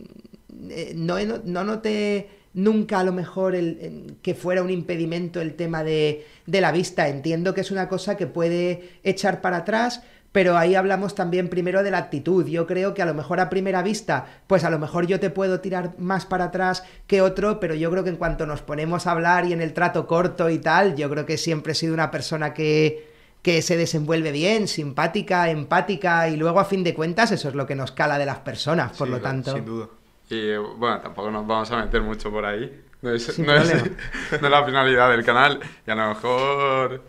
[0.71, 5.85] eh, no, no noté nunca a lo mejor el, que fuera un impedimento el tema
[5.85, 7.09] de, de la vista.
[7.09, 11.83] Entiendo que es una cosa que puede echar para atrás, pero ahí hablamos también primero
[11.83, 12.47] de la actitud.
[12.47, 15.31] Yo creo que a lo mejor a primera vista, pues a lo mejor yo te
[15.31, 19.07] puedo tirar más para atrás que otro, pero yo creo que en cuanto nos ponemos
[19.07, 21.95] a hablar y en el trato corto y tal, yo creo que siempre he sido
[21.95, 23.15] una persona que
[23.47, 27.65] que se desenvuelve bien, simpática, empática y luego a fin de cuentas eso es lo
[27.65, 29.55] que nos cala de las personas, por Sí, lo tanto.
[29.55, 29.89] Sin duda.
[30.29, 32.83] Y bueno, tampoco nos vamos a meter mucho por ahí.
[33.03, 33.73] No es, no es-
[34.41, 35.61] no es la finalidad del canal.
[35.87, 37.03] Y a lo mejor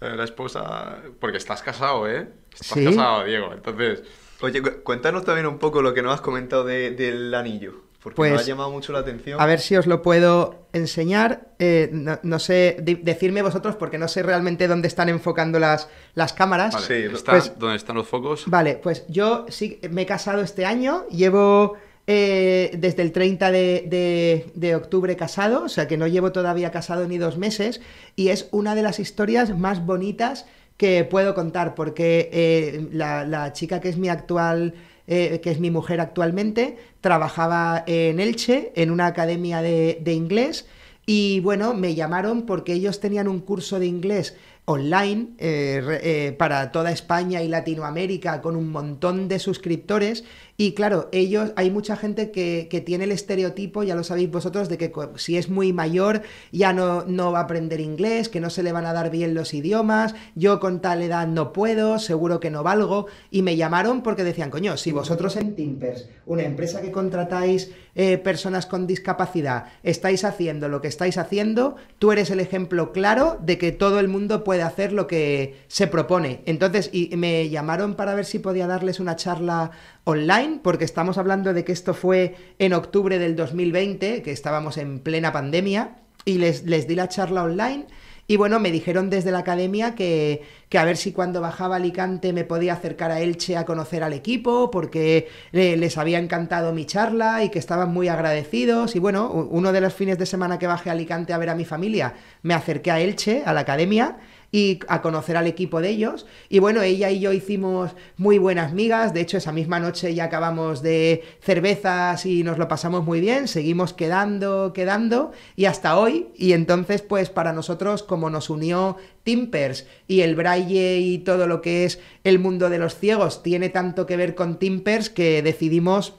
[0.00, 0.96] eh, la esposa.
[1.20, 2.28] Porque estás casado, ¿eh?
[2.52, 2.84] Estás Sí.
[2.84, 3.52] casado, Diego.
[3.52, 4.02] Entonces,
[4.42, 8.16] Oye, cu- cuéntanos también un poco lo que nos has comentado de- del anillo, porque
[8.16, 9.40] Pues, me ha llamado mucho la atención.
[9.40, 11.46] A ver si os lo puedo enseñar.
[11.58, 16.34] Eh, no, no sé, decirme vosotros porque no sé realmente dónde están enfocando las, las
[16.34, 16.74] cámaras.
[16.74, 18.44] vale, Sí, está pues- donde están los focos.
[18.46, 24.44] Vale, pues yo sí me he casado este año, llevo eh, desde el 30 de,
[24.54, 27.80] de- octubre casado, o sea que no llevo todavía casado ni dos meses,
[28.14, 33.80] y es una de las historias más bonitas que puedo contar, porque eh, la, chica
[33.80, 34.74] que es mi actual,
[35.06, 40.66] eh, que es mi mujer actualmente, trabajaba en Elche, en una academia de, de inglés,
[41.06, 46.72] y bueno, me llamaron porque ellos tenían un curso de inglés online eh, eh, para
[46.72, 50.24] toda España y Latinoamérica con un montón de suscriptores.
[50.58, 54.68] Y claro, ellos, hay mucha gente que, que tiene el estereotipo, ya lo sabéis vosotros,
[54.68, 58.50] de que si es muy mayor ya no, no va a aprender inglés, que no
[58.50, 62.40] se le van a dar bien los idiomas, yo con tal edad no puedo, seguro
[62.40, 63.06] que no valgo.
[63.30, 68.18] Y me llamaron porque decían, coño, si vosotros en Timpers, una empresa que contratáis eh,
[68.18, 73.58] personas con discapacidad, estáis haciendo lo que estáis haciendo, tú eres el ejemplo claro de
[73.58, 76.42] que todo el mundo puede hacer lo que se propone.
[76.46, 79.70] Entonces, y me llamaron para ver si podía darles una charla
[80.04, 85.00] online, porque estamos hablando de que esto fue en octubre del 2020, que estábamos en
[85.00, 87.86] plena pandemia, y les, les di la charla online.
[88.28, 91.78] Y bueno, me dijeron desde la academia que, que a ver si cuando bajaba a
[91.78, 96.72] Alicante me podía acercar a Elche a conocer al equipo, porque eh, les había encantado
[96.72, 98.96] mi charla y que estaban muy agradecidos.
[98.96, 101.54] Y bueno, uno de los fines de semana que bajé a Alicante a ver a
[101.54, 104.16] mi familia, me acerqué a Elche, a la academia,
[104.52, 106.26] y a conocer al equipo de ellos.
[106.48, 109.12] Y bueno, ella y yo hicimos muy buenas migas.
[109.12, 113.48] De hecho, esa misma noche ya acabamos de cervezas y nos lo pasamos muy bien.
[113.48, 116.28] Seguimos quedando, quedando y hasta hoy.
[116.36, 121.60] Y entonces, pues para nosotros, como nos unió Timpers y el braille y todo lo
[121.60, 126.14] que es el mundo de los ciegos tiene tanto que ver con Timpers que decidimos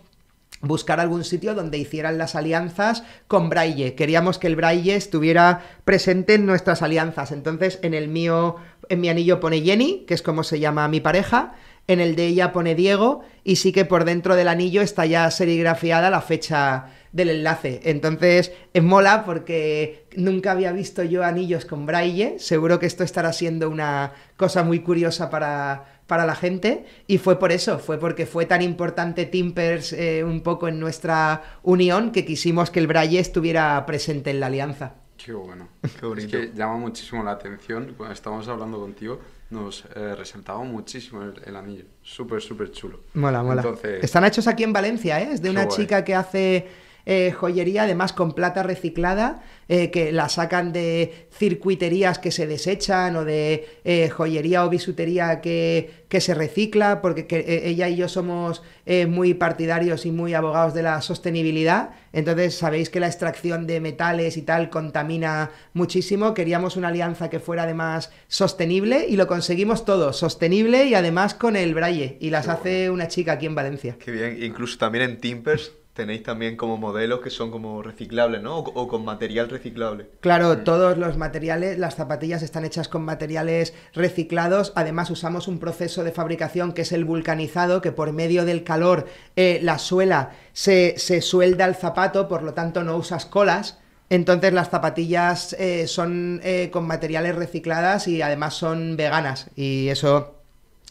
[0.62, 3.96] buscar algún sitio donde hicieran las alianzas con Braille.
[3.96, 7.32] Queríamos que el Braille estuviera presente en nuestras alianzas.
[7.32, 8.56] Entonces, en el mío,
[8.90, 11.54] en mi anillo pone Jenny, que es como se llama mi pareja.
[11.88, 15.32] En el de ella pone Diego y sí que por dentro del anillo está ya
[15.32, 17.80] serigrafiada la fecha del enlace.
[17.86, 22.40] Entonces, es mola porque nunca había visto yo anillos con braille.
[22.40, 26.86] Seguro que esto estará siendo una cosa muy curiosa para, para la gente.
[27.06, 31.44] Y fue por eso, fue porque fue tan importante Timpers eh, un poco en nuestra
[31.64, 34.96] unión que quisimos que el braille estuviera presente en la alianza.
[35.24, 35.68] Qué bueno.
[36.00, 36.38] Qué bonito.
[36.38, 37.94] Es que llama muchísimo la atención.
[37.98, 41.86] Cuando estábamos hablando contigo, nos eh, resaltaba muchísimo el, el anillo.
[42.02, 43.02] Súper, súper chulo.
[43.16, 43.62] Mola, mola.
[43.62, 45.30] Entonces, Están hechos aquí en Valencia, ¿eh?
[45.34, 45.76] Es de Qué una guay.
[45.78, 46.68] chica que hace
[47.08, 53.16] eh, joyería, además con plata reciclada, eh, que la sacan de circuiterías que se desechan
[53.16, 57.96] o de eh, joyería o bisutería que, que se recicla, porque que, eh, ella y
[57.96, 61.92] yo somos eh, muy partidarios y muy abogados de la sostenibilidad.
[62.12, 66.34] Entonces, sabéis que la extracción de metales y tal contamina muchísimo.
[66.34, 71.56] Queríamos una alianza que fuera además sostenible y lo conseguimos todo, sostenible y además con
[71.56, 72.18] el braille.
[72.20, 73.96] Y las Qué hace una chica aquí en Valencia.
[73.98, 78.60] Qué bien, incluso también en Timpers tenéis también como modelos que son como reciclables, ¿no?
[78.60, 80.08] O, o con material reciclable.
[80.22, 84.72] Claro, todos los materiales, las zapatillas están hechas con materiales reciclados.
[84.76, 89.08] Además, usamos un proceso de fabricación que es el vulcanizado, que por medio del calor
[89.36, 93.80] eh, la suela se, se suelda al zapato, por lo tanto no usas colas.
[94.10, 99.50] Entonces las zapatillas eh, son eh, con materiales recicladas y además son veganas.
[99.58, 100.36] Y eso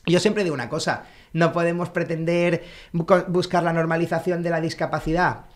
[0.06, 5.46] yo siempre digo una cosa, no podemos pretender bu- buscar la normalización de la discapacidad,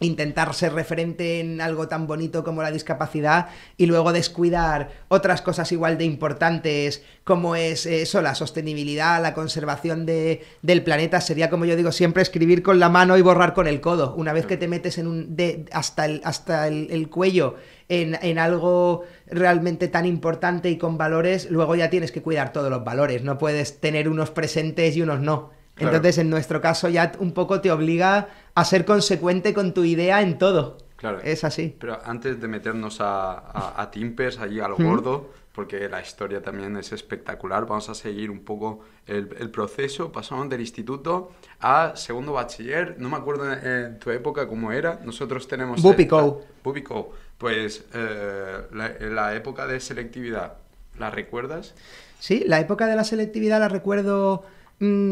[0.00, 5.70] intentar ser referente en algo tan bonito como la discapacidad y luego descuidar otras cosas
[5.72, 11.20] igual de importantes como es eso, la sostenibilidad, la conservación de- del planeta.
[11.20, 14.14] Sería, como yo digo siempre, escribir con la mano y borrar con el codo.
[14.16, 17.56] Una vez que te metes en un, de- hasta, el, hasta el, el cuello
[17.88, 22.70] en, en algo realmente tan importante y con valores, luego ya tienes que cuidar todos
[22.70, 23.22] los valores.
[23.22, 25.50] No puedes tener unos presentes y unos no.
[25.74, 25.96] Claro.
[25.96, 30.20] Entonces, en nuestro caso, ya un poco te obliga a ser consecuente con tu idea
[30.20, 30.78] en todo.
[30.96, 31.20] Claro.
[31.22, 31.74] Es así.
[31.80, 36.42] Pero antes de meternos a, a, a Timpers, allí a lo gordo, porque la historia
[36.42, 40.12] también es espectacular, vamos a seguir un poco el, el proceso.
[40.12, 42.96] Pasamos del instituto a segundo bachiller.
[42.98, 45.00] No me acuerdo en, en tu época cómo era.
[45.02, 45.80] Nosotros tenemos...
[45.80, 46.42] Bupico.
[46.62, 47.12] Bupico.
[47.38, 50.58] Pues eh, la, la época de selectividad
[50.98, 51.74] ¿La recuerdas?
[52.18, 54.44] Sí, la época de la selectividad la recuerdo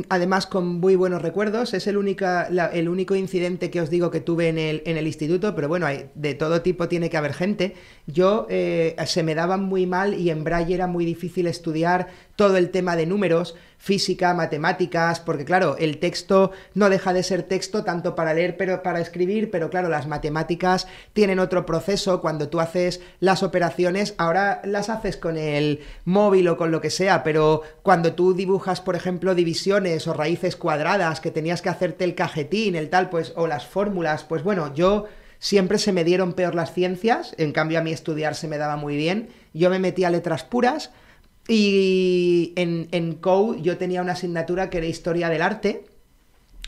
[0.09, 1.75] además con muy buenos recuerdos.
[1.75, 5.07] Es el, única, el único incidente que os digo que tuve en el, en el
[5.07, 7.75] instituto, pero bueno, hay, de todo tipo tiene que haber gente.
[8.07, 12.57] Yo eh, se me daba muy mal y en Braille era muy difícil estudiar todo
[12.57, 17.85] el tema de números física, matemáticas, porque claro, el texto no deja de ser texto
[17.85, 22.61] tanto para leer pero para escribir, pero claro, las matemáticas tienen otro proceso, cuando tú
[22.61, 27.63] haces las operaciones, ahora las haces con el móvil o con lo que sea, pero
[27.83, 32.75] cuando tú dibujas, por ejemplo, divisiones o raíces cuadradas, que tenías que hacerte el cajetín,
[32.75, 35.07] el tal, pues, o las fórmulas, pues bueno, yo
[35.39, 38.77] siempre se me dieron peor las ciencias, en cambio a mí estudiar se me daba
[38.77, 40.91] muy bien, yo me metí a letras puras,
[41.49, 45.85] y en, en COU yo tenía una asignatura que era Historia del Arte.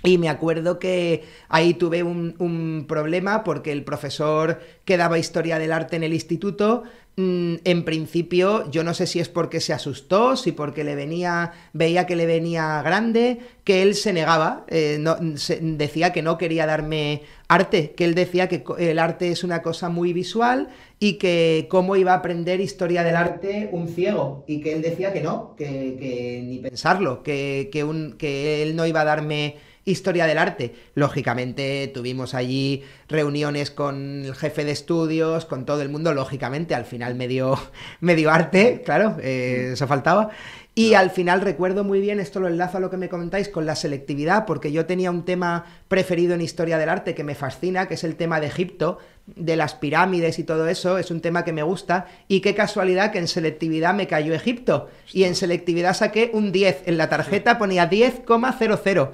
[0.02, 5.58] Y me acuerdo que ahí tuve un, un, problema porque el profesor que daba historia
[5.58, 6.84] del arte en el instituto
[7.20, 11.52] Mm, en principio, yo no sé si es porque se asustó, si porque le venía,
[11.74, 16.64] veía que le venía grande, que él se negaba, eh, no, decía que no quería
[16.64, 20.68] darme arte, que él decía que el arte es una cosa muy visual
[21.00, 25.12] y que cómo iba a aprender historia del arte un ciego, y que él decía
[25.12, 30.74] que no, que, ni pensarlo, que, que, él no iba a darme historia del arte.
[30.94, 36.84] Lógicamente tuvimos allí reuniones con el jefe de estudios, con todo el mundo, lógicamente, al
[36.84, 37.58] final me dio,
[38.30, 40.30] arte, claro, eh, eso faltaba.
[40.74, 43.66] Y al final recuerdo muy bien, esto lo enlazo a lo que me comentáis, con
[43.66, 47.88] la selectividad, porque yo tenía un tema preferido en historia del arte que me fascina,
[47.88, 51.44] que es el tema de Egipto, de las pirámides y todo eso, es un tema
[51.44, 55.94] que me gusta, y qué casualidad que en selectividad me cayó Egipto, y en selectividad
[55.94, 59.10] saqué un 10, en la tarjeta ponía 10,00.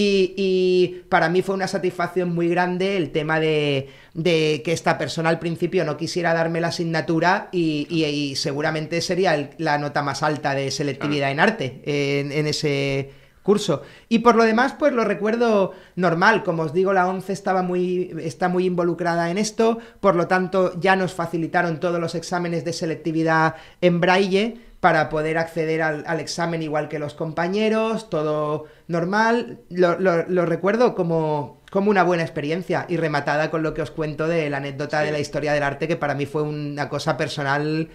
[0.00, 5.40] Y, para mí fue una satisfacción muy grande el tema de, que esta persona al
[5.40, 11.32] principio no quisiera darme la asignatura y, seguramente sería la nota más alta de selectividad
[11.32, 13.10] en arte en, ese
[13.42, 13.82] curso.
[14.08, 16.44] Y por lo demás, pues lo recuerdo normal.
[16.44, 20.78] Como os digo, la ONCE estaba muy, está muy involucrada en esto, por lo tanto
[20.78, 26.62] ya nos facilitaron todos los exámenes de selectividad en braille para poder acceder al, examen
[26.62, 29.58] igual que los compañeros, todo normal.
[29.70, 34.48] Lo, recuerdo como, como, una buena experiencia y rematada con lo que os cuento de
[34.50, 37.88] la anécdota de la historia del arte, que para mí fue una cosa personal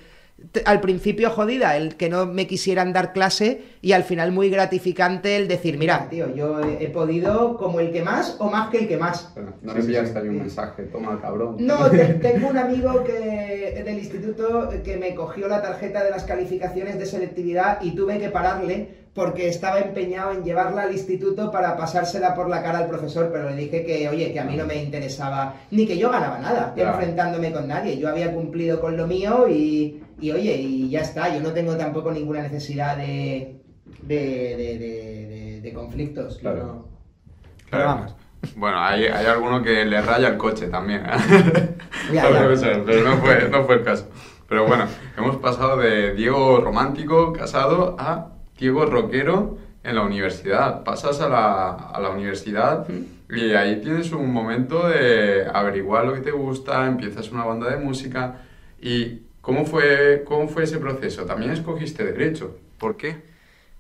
[0.66, 5.36] al principio jodida el que no me quisieran dar clase y al final muy gratificante
[5.36, 8.88] el decir, mira, tío, yo he, podido como el que más o más que el
[8.88, 9.34] que más.
[9.62, 11.58] no enviaste ahí un mensaje, toma cabrón.
[11.60, 11.90] No,
[12.22, 17.06] tengo un amigo que del instituto que me cogió la tarjeta de las calificaciones de
[17.06, 22.50] selectividad y tuve que pararle porque estaba empeñado en llevarla al instituto para pasársela por
[22.50, 25.56] la cara al profesor, pero le dije que, oye, que a mí no me interesaba,
[25.70, 27.98] ni que yo ganaba nada, enfrentándome con nadie.
[27.98, 31.76] Yo había cumplido con lo mío y, y, oye, y ya está, yo no tengo
[31.76, 33.62] tampoco ninguna necesidad de,
[34.04, 36.38] de, de, conflictos.
[36.38, 36.88] Claro.
[37.70, 38.16] Pero vamos.
[38.56, 41.04] Bueno, hay, hay alguno que le raya el coche también.
[41.06, 41.76] ¿eh?
[42.12, 44.08] pero no fue, no fue el caso.
[44.48, 44.86] Pero bueno,
[45.18, 50.86] hemos pasado de Diego romántico, casado, a Diego rockero en la universidad.
[50.86, 52.88] Pasas a la, a la universidad
[53.30, 57.78] y ahí tienes un momento de averiguar lo que te gusta, empiezas una banda de
[57.78, 58.36] música.
[58.82, 61.26] ¿Y cómo fue, cómo fue ese proceso?
[61.26, 62.58] También escogiste derecho.
[62.80, 63.34] ¿Por qué?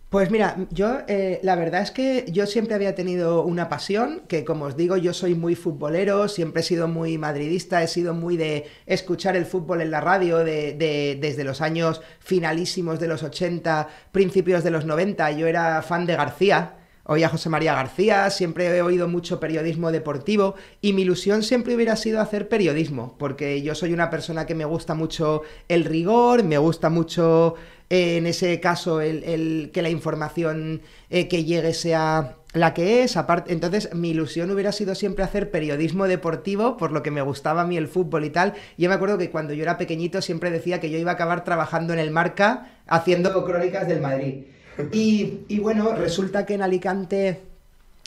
[0.09, 4.45] Pues mira, yo eh, la verdad es que yo siempre había tenido una pasión, que
[4.45, 8.37] como os digo, yo soy muy futbolero, siempre he sido muy madridista, he sido muy
[8.37, 13.87] de escuchar el fútbol en la radio de, desde los años finalísimos de los 80,
[14.11, 18.81] principios de los 90, yo era fan de García, oía José María García, siempre he
[18.81, 23.93] oído mucho periodismo deportivo y mi ilusión siempre hubiera sido hacer periodismo, porque yo soy
[23.93, 27.55] una persona que me gusta mucho el rigor, me gusta mucho
[27.89, 33.17] en ese caso el, que la información eh, que llegue sea la que es.
[33.17, 37.61] Aparte, entonces, mi ilusión hubiera sido siempre hacer periodismo deportivo, por lo que me gustaba
[37.61, 38.53] a mí el fútbol y tal.
[38.77, 41.43] Yo me acuerdo que cuando yo era pequeñito siempre decía que yo iba a acabar
[41.43, 44.45] trabajando en el Marca haciendo crónicas del Madrid.
[44.91, 47.41] Y, bueno, resulta que en Alicante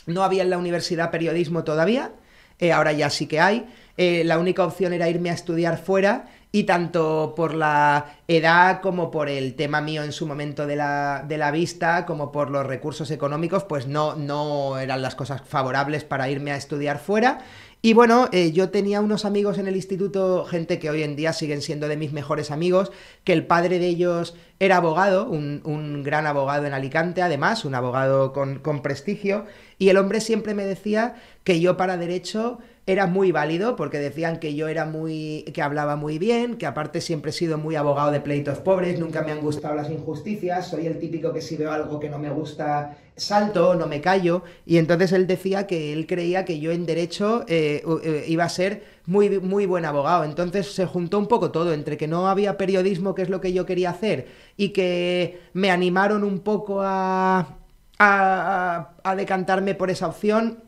[0.07, 2.13] no había en la universidad periodismo todavía,
[2.59, 3.67] eh, ahora ya sí que hay.
[3.97, 9.11] Eh, la única opción era irme a estudiar fuera y tanto por la edad como
[9.11, 12.65] por el tema mío en su momento de la, de la vista, como por los
[12.65, 17.41] recursos económicos, pues no, no eran las cosas favorables para irme a estudiar fuera.
[17.83, 21.33] Y bueno, eh, yo tenía unos amigos en el instituto, gente que hoy en día
[21.33, 22.91] siguen siendo de mis mejores amigos,
[23.23, 27.75] que el padre de ellos era abogado, un, un gran abogado en Alicante, además, un
[27.75, 29.45] abogado con, con prestigio,
[29.79, 34.39] y el hombre siempre me decía que yo para derecho era muy válido porque decían
[34.39, 38.13] que yo era muy, que hablaba muy bien, que aparte siempre he sido muy abogado
[38.13, 41.73] de pleitos pobres, nunca me han gustado las injusticias, soy el típico que si veo
[41.73, 46.07] algo que no me gusta salto, no me callo, y entonces él decía que él
[46.07, 50.23] creía que yo en derecho eh, eh, iba a ser muy, muy buen abogado.
[50.23, 53.53] Entonces se juntó un poco todo, entre que no había periodismo, que es lo que
[53.53, 57.57] yo quería hacer, y que me animaron un poco a,
[57.99, 60.66] a, a decantarme por esa opción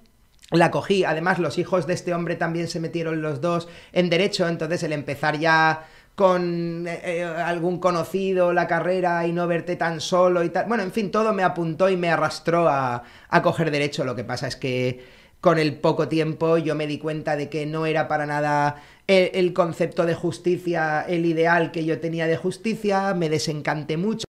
[0.51, 1.05] la cogí.
[1.05, 4.93] Además, los hijos de este hombre también se metieron los dos en derecho, entonces el
[4.93, 10.51] empezar ya con eh, eh, algún conocido la carrera y no verte tan solo y
[10.51, 10.67] tal.
[10.67, 14.05] Bueno, en fin, todo me apuntó y me arrastró a, a coger derecho.
[14.05, 15.05] Lo que pasa es que
[15.41, 19.31] con el poco tiempo yo me di cuenta de que no era para nada el,
[19.35, 24.28] el concepto de justicia el ideal que yo tenía de justicia, me desencanté mucho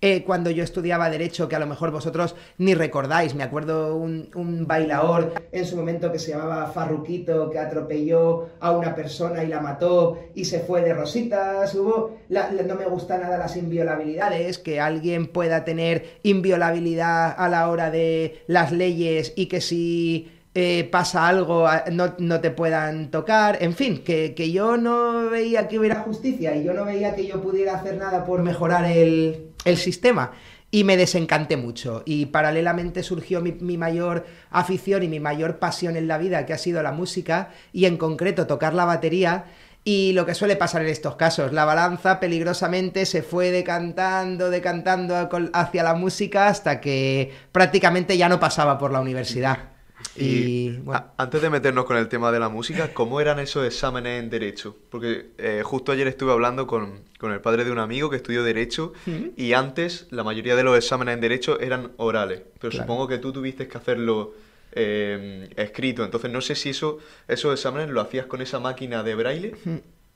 [0.00, 3.34] eh, cuando yo estudiaba Derecho, que a lo mejor vosotros ni recordáis.
[3.34, 8.70] Me acuerdo un, un bailador en su momento que se llamaba Farruquito, que atropelló a
[8.70, 11.74] una persona y la mató y se fue de rositas.
[11.74, 12.18] Hubo.
[12.28, 18.42] No me gusta nada las inviolabilidades, que alguien pueda tener inviolabilidad a la hora de
[18.46, 24.02] las leyes y que si eh, pasa algo, no, no, te puedan tocar, en fin,
[24.02, 27.74] que, que, yo no veía que hubiera justicia y yo no veía que yo pudiera
[27.74, 30.32] hacer nada por mejorar el, el sistema.
[30.70, 32.02] Y me desencanté mucho.
[32.06, 36.54] Y paralelamente surgió mi, mi, mayor afición y mi mayor pasión en la vida, que
[36.54, 39.44] ha sido la música, y en concreto tocar la batería.
[39.84, 45.28] Y lo que suele pasar en estos casos, la balanza peligrosamente se fue decantando, decantando
[45.52, 49.75] hacia la música hasta que prácticamente ya no pasaba por la universidad.
[50.18, 51.04] Y, y bueno.
[51.16, 54.76] antes de meternos con el tema de la música, ¿cómo eran esos exámenes en Derecho?
[54.90, 58.42] Porque eh, justo ayer estuve hablando con, con, el padre de un amigo que estudió
[58.42, 58.92] Derecho
[59.36, 62.84] y antes la mayoría de los exámenes en Derecho eran orales, pero claro.
[62.84, 64.34] supongo que tú tuviste que hacerlo
[64.72, 66.98] eh, escrito, entonces no sé si eso,
[67.28, 69.54] esos exámenes lo hacías con esa máquina de braille.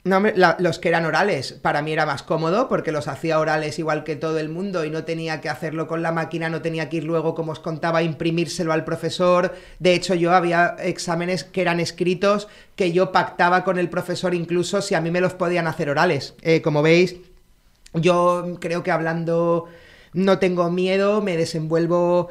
[0.02, 0.22] No,
[0.58, 4.16] los que eran orales, para mí era más cómodo porque los hacía orales igual que
[4.16, 7.04] todo el mundo y no tenía que hacerlo con la máquina, no tenía que ir
[7.04, 9.54] luego, como os contaba, a imprimírselo al profesor.
[9.78, 14.80] De hecho, yo había exámenes que eran escritos que yo pactaba con el profesor incluso
[14.80, 16.34] si a mí me los podían hacer orales.
[16.40, 17.16] Eh, como veis,
[17.92, 19.66] yo creo que hablando
[20.14, 22.28] no tengo miedo, me desenvuelvo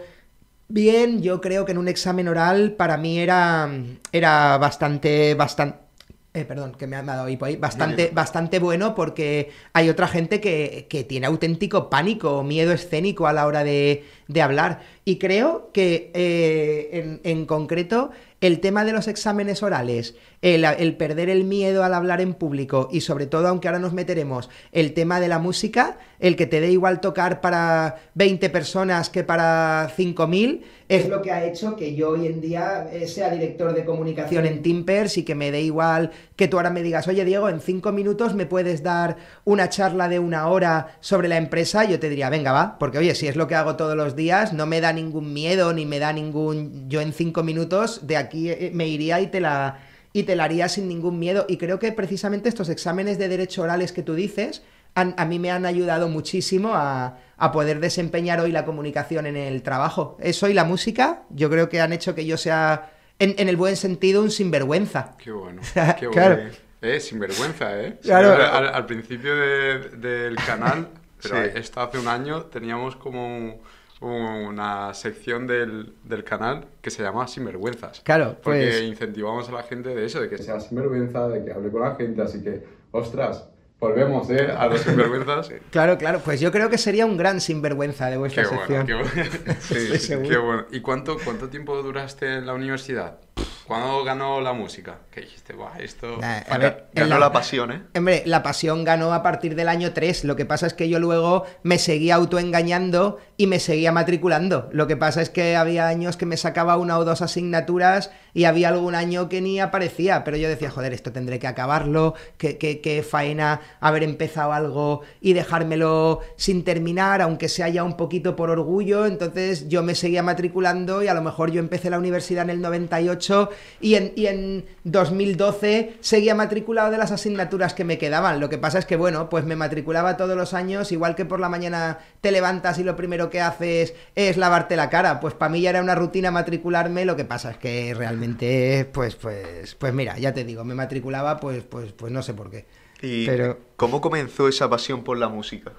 [0.70, 1.22] bien.
[1.22, 3.70] Yo creo que en un examen oral para mí era,
[4.12, 5.89] era bastante, bastante
[6.32, 8.16] eh, perdón, que me ha, dado hipo ahí, bastante, bien, bien.
[8.16, 13.34] bastante bueno porque hay otra gente que, que, tiene auténtico pánico o miedo escénico a
[13.34, 14.82] la hora de, de hablar.
[15.06, 18.12] Y creo que eh, en, en, concreto
[18.42, 22.90] el tema de los exámenes orales, el, el, perder el miedo al hablar en público
[22.92, 26.62] y sobre todo, aunque ahora nos meteremos, el tema de la música, el que te
[26.62, 31.94] dé igual tocar para 20 personas que para 5.000, es lo que ha hecho que
[31.94, 35.62] yo hoy en día eh, sea director de comunicación en Timpers y que me dé
[35.62, 39.70] igual que tú ahora me digas, oye Diego, en 5 minutos me puedes dar una
[39.70, 43.28] charla de una hora sobre la empresa, yo te diría, venga, va, porque oye, si
[43.28, 46.12] es lo que hago todos los días, no me da ningún miedo ni me da
[46.12, 46.90] ningún...
[46.90, 49.78] Yo en 5 minutos de aquí eh, me iría y te la
[50.12, 51.46] y te la haría sin ningún miedo.
[51.48, 54.64] Y creo que precisamente estos exámenes de derecho orales que tú dices,
[54.96, 59.38] han, a mí me han ayudado muchísimo a, a, poder desempeñar hoy la comunicación en
[59.38, 60.18] el trabajo.
[60.20, 63.58] Eso y la música, yo creo que han hecho que yo sea, en, en el
[63.58, 65.16] buen sentido, un sinvergüenza.
[65.18, 66.12] Qué bueno, qué bueno.
[66.12, 66.42] claro.
[66.82, 67.98] Eh, sinvergüenza, ¿eh?
[68.02, 68.34] Claro.
[68.34, 70.88] Al, al, principio de, del canal,
[71.22, 71.52] pero sí.
[71.56, 73.60] esto hace un año, teníamos como
[74.02, 78.00] una sección del, del, canal que se llama Sinvergüenzas.
[78.02, 78.74] Claro, pues...
[78.74, 81.82] Porque incentivamos a la gente de eso, de que sea sinvergüenza, de que hable con
[81.82, 83.50] la gente, así que, ostras,
[83.80, 84.52] volvemos, ¿eh?
[84.52, 85.52] A los sinvergüenzas.
[85.72, 88.86] claro, claro, pues yo creo que sería un gran sinvergüenza de vuestra qué sección.
[88.86, 89.32] Bueno, qué bueno.
[89.60, 90.66] sí, sí, qué bueno.
[90.72, 93.18] ¿Y cuánto, cuánto tiempo duraste en la universidad?
[93.66, 94.98] ¿Cuándo ganó la música?
[95.12, 96.18] Que dijiste, Buah, esto...
[96.18, 97.84] Nah, a ver, ganó la, la, pasión, ¿eh?
[97.96, 100.24] Hombre, la pasión ganó a partir del año 3.
[100.24, 104.68] Lo que pasa es que yo luego me seguía autoengañando y me seguía matriculando.
[104.74, 108.44] Lo que pasa es que había años que me sacaba una o dos asignaturas y
[108.44, 110.26] había algún año que ni aparecía.
[110.26, 115.04] Pero yo decía, joder, esto tendré que acabarlo, que, que, que faena haber empezado algo
[115.22, 119.06] y dejármelo sin terminar, aunque sea ya un poquito por orgullo.
[119.06, 122.60] Entonces yo me seguía matriculando y a lo mejor yo empecé la universidad en el
[122.60, 128.42] 98 y en, y en 2012 seguía matriculado de las asignaturas que me quedaban.
[128.42, 131.40] Lo que pasa es que, bueno, pues me matriculaba todos los años, igual que por
[131.40, 135.20] la mañana te levantas y lo primero que haces es lavarte la cara.
[135.20, 139.16] Pues para mí ya era una rutina matricularme, lo que pasa es que realmente, pues,
[139.16, 142.66] pues, pues mira, ya te digo, me matriculaba, pues, pues, pues no sé por qué.
[143.02, 143.58] ¿Y Pero...
[143.76, 145.72] cómo comenzó esa pasión por la música?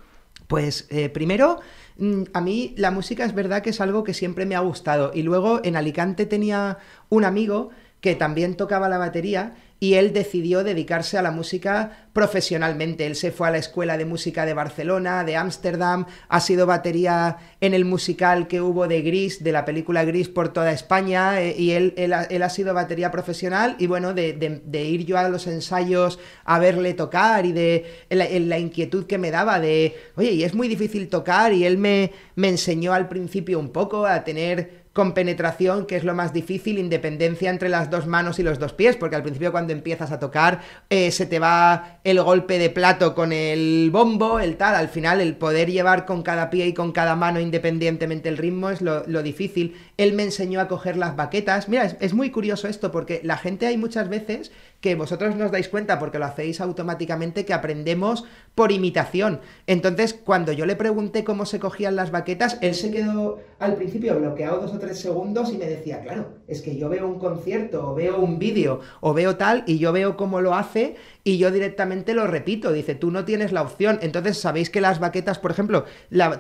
[0.46, 1.60] Pues eh, primero,
[1.98, 5.12] mm, a mí la música es verdad que es algo que siempre me ha gustado.
[5.14, 6.78] Y luego en Alicante tenía
[7.08, 7.70] un amigo
[8.00, 13.06] que también tocaba la batería y él decidió dedicarse a la música profesionalmente.
[13.06, 17.38] Él se fue a la Escuela de Música de Barcelona, de Ámsterdam, ha sido batería
[17.62, 21.54] en el musical que hubo de Gris, de la película Gris por toda España, eh,
[21.56, 26.18] y él, él, ha, sido batería profesional y bueno, de, ir yo a los ensayos
[26.44, 30.52] a verle tocar y de la, la, inquietud que me daba de, oye, y es
[30.52, 35.14] muy difícil tocar y él me, me enseñó al principio un poco a tener con
[35.14, 38.96] penetración, que es lo más difícil, independencia entre las dos manos y los dos pies,
[38.96, 43.14] porque al principio cuando empiezas a tocar eh, se te va el golpe de plato
[43.14, 46.92] con el bombo, el tal, al final el poder llevar con cada pie y con
[46.92, 49.74] cada mano independientemente el ritmo es lo, difícil.
[49.96, 51.70] Él me enseñó a coger las baquetas.
[51.70, 55.44] Mira, es, es muy curioso esto, porque la gente hay muchas veces que vosotros no
[55.46, 58.24] os dais cuenta porque lo hacéis automáticamente que aprendemos
[58.54, 59.40] por imitación.
[59.66, 64.18] Entonces, cuando yo le pregunté cómo se cogían las baquetas, él se quedó al principio
[64.18, 67.90] bloqueado dos o tres segundos y me decía, claro, es que yo veo un concierto
[67.90, 71.50] o veo un vídeo o veo tal y yo veo cómo lo hace y yo
[71.50, 72.72] directamente lo repito.
[72.72, 73.98] Dice, tú no tienes la opción.
[74.00, 75.84] Entonces, sabéis que las baquetas, por ejemplo,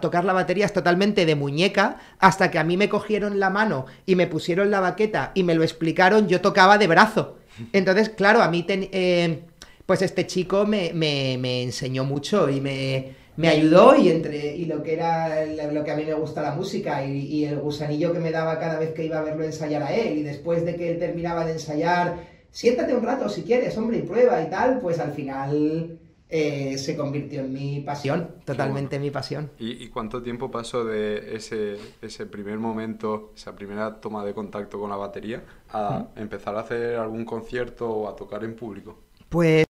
[0.00, 3.84] tocar la batería es totalmente de muñeca, hasta que a mí me cogieron la mano
[4.06, 7.39] y me pusieron la baqueta y me lo explicaron, yo tocaba de brazo.
[7.72, 9.40] Entonces, claro, a mí, eh,
[9.86, 14.82] pues este chico me, me, enseñó mucho y me, me, ayudó y entre y lo
[14.82, 18.20] que era lo que a mí me gusta la música y, y, el gusanillo que
[18.20, 20.90] me daba cada vez que iba a verlo ensayar a él y después de que
[20.90, 24.98] él terminaba de ensayar, siéntate un rato si quieres, hombre, y prueba y tal, pues
[24.98, 25.99] al final
[26.32, 29.50] eh, se convirtió en mi pasión, totalmente mi pasión.
[29.58, 34.90] ¿Y, cuánto tiempo pasó de ese, ese primer momento, esa primera toma de contacto con
[34.90, 38.96] la batería, a empezar a hacer algún concierto o a tocar en público?
[39.28, 39.66] Pues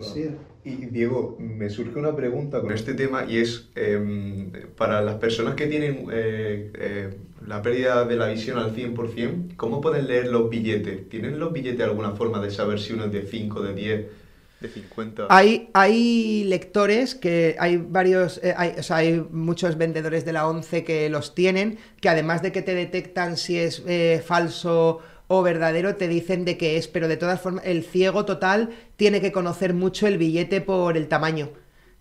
[0.00, 0.32] sido.
[0.64, 5.54] Y Diego, me surge una pregunta con este tema y es, em, para las personas
[5.54, 7.10] que tienen eh, eh,
[7.46, 11.08] la pérdida de la visión al 100%, ¿cómo pueden leer los billetes?
[11.08, 14.06] ¿Tienen los billetes alguna forma de saber si uno es de 5, de 10?
[14.60, 15.26] 50.
[15.28, 20.48] Hay, hay lectores que hay varios, eh, hay, o sea, hay muchos vendedores de la
[20.48, 25.42] 11 que los tienen, que además de que te detectan si es eh, falso o
[25.42, 29.32] verdadero, te dicen de qué es, pero de todas formas, el ciego total tiene que
[29.32, 31.50] conocer mucho el billete por el tamaño.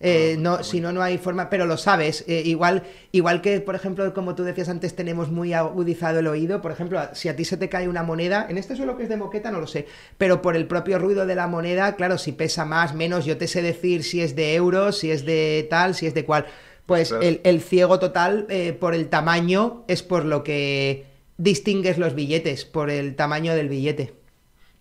[0.06, 2.26] Eh, ah, no, si no, no hay forma, pero lo sabes.
[2.28, 2.84] Eh, igual,
[3.14, 6.62] igual que, por ejemplo, como tú decías antes, tenemos muy agudizado el oído.
[6.62, 9.10] Por ejemplo, si a ti se te cae una moneda, en este suelo que es
[9.10, 9.88] de moqueta, no lo sé,
[10.18, 13.48] pero por el propio ruido de la moneda, claro, si pesa más, menos, yo te
[13.48, 16.48] sé decir si es de euros, si es de tal, si es de cual.
[16.86, 21.06] Pues el, ciego total, eh, por el tamaño, es por lo que
[21.38, 24.16] distingues los billetes, por el tamaño del billete.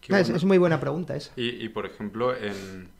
[0.08, 1.30] Es, muy buena pregunta esa.
[1.36, 2.90] y por ejemplo, en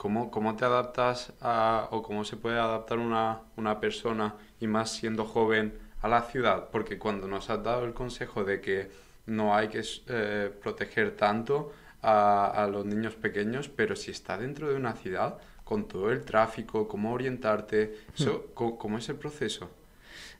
[0.00, 4.92] ¿Cómo, ¿Cómo, te adaptas a, o cómo se puede adaptar una, una, persona, y más
[4.92, 6.70] siendo joven, a la ciudad?
[6.72, 8.90] Porque cuando nos has dado el consejo de que
[9.26, 14.70] no hay que eh, proteger tanto a, a, los niños pequeños, pero si está dentro
[14.70, 18.76] de una ciudad, con todo el tráfico, cómo orientarte, eso, hmm.
[18.78, 19.68] ¿cómo, es el proceso?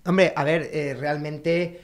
[0.06, 1.82] Hombre, a ver, eh, realmente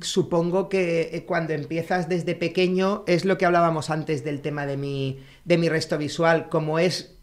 [0.00, 4.76] supongo que eh, cuando empiezas desde pequeño es lo que hablábamos antes del tema de
[4.76, 7.14] mi, de mi resto visual, como es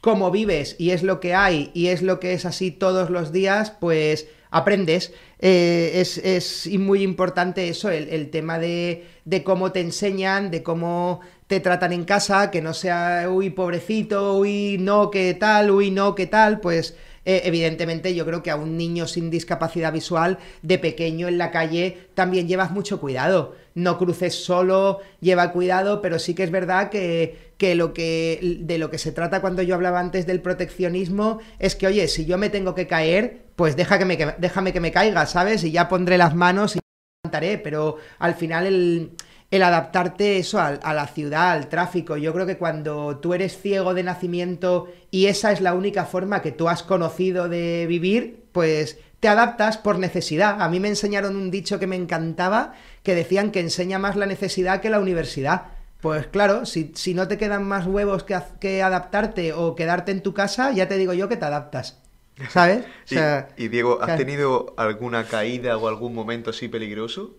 [0.00, 3.32] cómo vives y es lo que hay y es lo que es así todos los
[3.32, 5.12] días, pues aprendes.
[5.38, 10.62] Eh, es, es, muy importante eso, el, el tema de, de, cómo te enseñan, de
[10.62, 15.90] cómo te tratan en casa, que no sea, uy, pobrecito, uy, no, qué tal, uy,
[15.90, 16.96] no, qué tal, pues
[17.26, 21.50] eh, evidentemente yo creo que a un niño sin discapacidad visual de pequeño en la
[21.50, 23.56] calle también llevas mucho cuidado.
[23.74, 28.78] No cruces solo, lleva cuidado, pero sí que es verdad que, que, lo que de
[28.78, 32.38] lo que se trata cuando yo hablaba antes del proteccionismo es que, oye, si yo
[32.38, 35.64] me tengo que caer, pues deja que me, déjame que me caiga, ¿sabes?
[35.64, 36.80] Y ya pondré las manos y
[37.24, 39.10] cantaré, pero al final el
[39.50, 42.16] el adaptarte eso a, la ciudad, al tráfico.
[42.16, 46.42] Yo creo que cuando tú eres ciego de nacimiento y esa es la única forma
[46.42, 50.60] que tú has conocido de vivir, pues te adaptas por necesidad.
[50.60, 54.26] A mí me enseñaron un dicho que me encantaba, que decían que enseña más la
[54.26, 55.68] necesidad que la universidad.
[56.00, 60.22] Pues claro, si, si no te quedan más huevos que, que, adaptarte o quedarte en
[60.22, 62.02] tu casa, ya te digo yo que te adaptas.
[62.50, 62.84] ¿Sabes?
[63.56, 67.34] y, Diego, ¿has tenido alguna caída o algún momento así peligroso?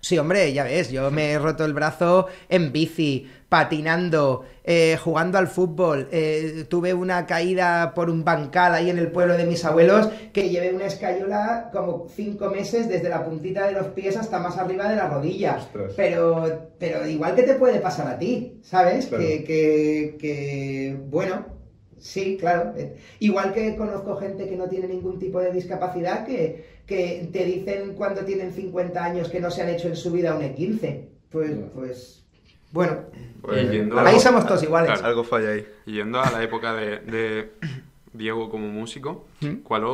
[0.00, 5.38] Sí, hombre, ya ves, yo me he roto el brazo en bici, patinando, eh, jugando
[5.38, 6.08] al fútbol.
[6.12, 10.50] Eh, tuve una caída por un bancal ahí en el pueblo de mis abuelos que
[10.50, 14.88] llevé una escayola como cinco meses desde la puntita de los pies hasta más arriba
[14.88, 15.58] de la rodilla.
[15.96, 19.06] Pero, pero igual que te puede pasar a ti, ¿sabes?
[19.06, 21.58] Que, que, que, bueno,
[22.00, 22.74] Sí, claro.
[22.76, 27.44] Eh, igual que conozco gente que no tiene ningún tipo de discapacidad que, que te
[27.44, 31.04] dicen cuando tienen 50 años que no se han hecho en su vida un E15.
[31.30, 32.24] Pues, pues
[32.72, 32.96] bueno,
[33.42, 33.68] pues,
[33.98, 35.02] ahí somos todos iguales.
[35.02, 35.66] algo falla ahí.
[35.84, 37.50] Yendo a la época de
[38.12, 39.56] Diego como músico, ¿Mm?
[39.62, 39.84] ¿cuál,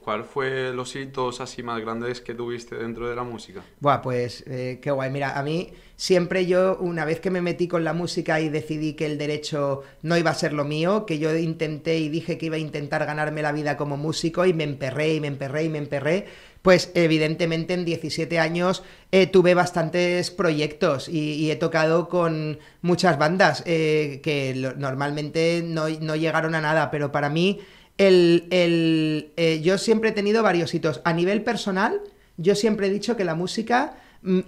[0.00, 3.62] ¿cuál fue los hitos así más grandes que tuviste dentro de la música?
[3.80, 5.10] Buah, pues eh, qué guay.
[5.10, 8.92] Mira, a mí siempre yo, una vez que me metí con la música y decidí
[8.92, 12.46] que el derecho no iba a ser lo mío, que yo intenté y dije que
[12.46, 15.68] iba a intentar ganarme la vida como músico y me emperré y me emperré y
[15.70, 16.26] me emperré,
[16.60, 23.62] pues evidentemente en 17 años eh, tuve bastantes proyectos y, he tocado con muchas bandas
[23.66, 27.60] eh, que normalmente no, llegaron a nada, pero para mí
[27.96, 31.00] el, eh, yo siempre he tenido varios hitos.
[31.04, 32.00] A nivel personal,
[32.36, 33.96] yo siempre he dicho que la música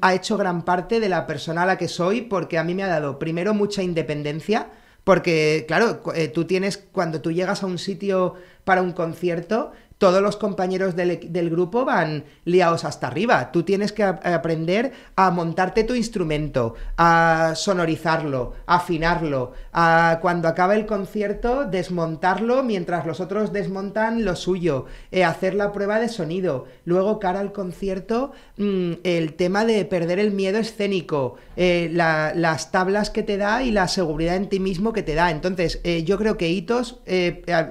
[0.00, 2.82] ha hecho gran parte de la persona a la que soy porque a mí me
[2.82, 4.70] ha dado primero mucha independencia.
[5.04, 6.02] Porque, claro,
[6.34, 11.50] tú tienes, cuando tú llegas a un sitio para un concierto, todos los compañeros del,
[11.50, 13.50] grupo van liados hasta arriba.
[13.50, 20.76] Tú tienes que aprender a montarte tu instrumento, a sonorizarlo, a afinarlo, a cuando acaba
[20.76, 26.66] el concierto desmontarlo mientras los otros desmontan lo suyo, eh, hacer la prueba de sonido.
[26.84, 33.10] Luego, cara al concierto, mm, el tema de perder el miedo escénico, eh, las tablas
[33.10, 35.32] que te da y la seguridad en ti mismo que te da.
[35.32, 37.00] Entonces, eh, yo creo que hitos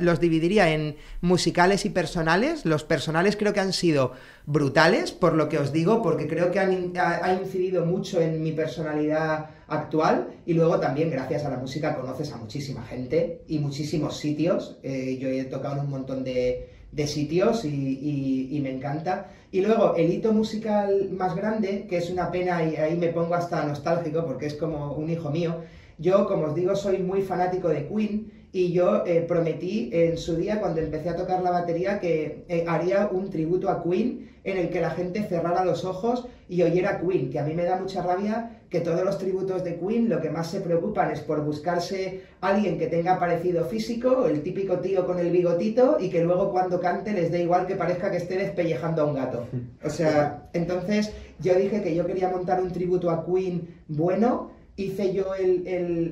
[0.01, 2.65] los dividiría en musicales y personales.
[2.65, 4.13] Los personales creo que han sido
[4.45, 8.51] brutales, por lo que os digo, porque creo que han, ha, incidido mucho en mi
[8.51, 14.17] personalidad actual y luego también gracias a la música conoces a muchísima gente y muchísimos
[14.17, 14.77] sitios.
[14.83, 16.69] Eh, yo he tocado en un montón de,
[17.05, 19.29] sitios y, me encanta.
[19.51, 23.35] Y luego el hito musical más grande, que es una pena y ahí me pongo
[23.35, 25.57] hasta nostálgico porque es como un hijo mío.
[25.99, 30.35] Yo, como os digo, soy muy fanático de Queen y yo eh, prometí en su
[30.35, 34.57] día, cuando empecé a tocar la batería, que eh, haría un tributo a Queen en
[34.57, 37.77] el que la gente cerrara los ojos y oyera Queen, que a mí me da
[37.77, 41.43] mucha rabia que todos los tributos de Queen lo que más se preocupan es por
[41.43, 46.51] buscarse alguien que tenga parecido físico, el típico tío con el bigotito, y que luego
[46.51, 49.45] cuando cante les dé igual que parezca que esté despellejando a un gato.
[49.83, 55.11] O sea, entonces yo dije que yo quería montar un tributo a Queen bueno, hice
[55.11, 55.31] yo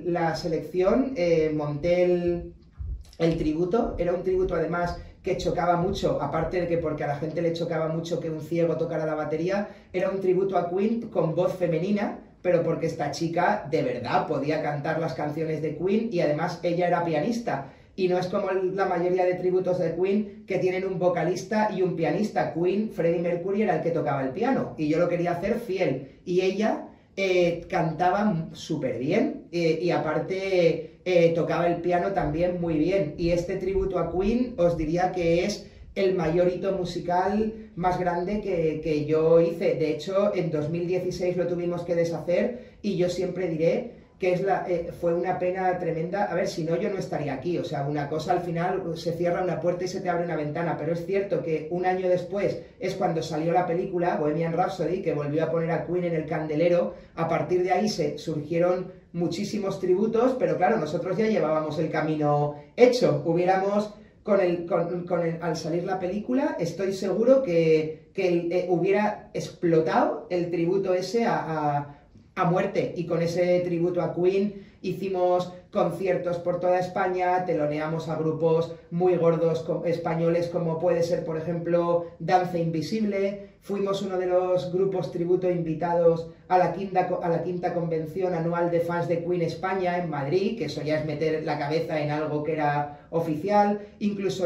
[0.05, 6.67] la selección, eh, monté el, tributo, era un tributo además que chocaba mucho, aparte de
[6.67, 10.09] que porque a la gente le chocaba mucho que un ciego tocara la batería, era
[10.09, 14.99] un tributo a Queen con voz femenina, pero porque esta chica de verdad podía cantar
[14.99, 17.71] las canciones de Queen y además ella era pianista.
[17.95, 21.81] Y no es como la mayoría de tributos de Queen que tienen un vocalista y
[21.81, 22.53] un pianista.
[22.53, 26.19] Queen, Freddie Mercury era el que tocaba el piano y yo lo quería hacer fiel.
[26.25, 32.77] Y ella eh, cantaba súper bien eh, y aparte eh, tocaba el piano también muy
[32.77, 33.15] bien.
[33.17, 38.41] Y este tributo a Queen os diría que es el mayor hito musical más grande
[38.41, 39.75] que, que yo hice.
[39.75, 44.65] De hecho, en 2016 lo tuvimos que deshacer y yo siempre diré que es la,
[44.67, 46.25] eh, fue una pena tremenda.
[46.25, 47.57] A ver, si no, yo no estaría aquí.
[47.57, 50.37] O sea, una cosa al final se cierra una puerta y se te abre una
[50.37, 50.77] ventana.
[50.77, 55.13] Pero es cierto que un año después es cuando salió la película Bohemian Rhapsody, que
[55.13, 56.93] volvió a poner a Queen en el candelero.
[57.15, 62.55] A partir de ahí se surgieron muchísimos tributos, pero claro, nosotros ya llevábamos el camino
[62.75, 63.21] hecho.
[63.25, 63.93] Hubiéramos.
[64.23, 70.49] Con el, con, al salir la película, estoy seguro que, que eh, hubiera explotado el
[70.49, 72.04] tributo ese a
[72.43, 72.93] muerte.
[72.97, 79.15] Y con ese tributo a Queen hicimos conciertos por toda España, teloneamos a grupos muy
[79.15, 85.49] gordos españoles como puede ser, por ejemplo, Danza Invisible, fuimos uno de los grupos tributo
[85.49, 90.07] invitados a la, quinta, a la quinta convención anual de fans de Queen España en
[90.07, 94.45] Madrid, que eso ya es meter la cabeza en algo que era oficial, incluso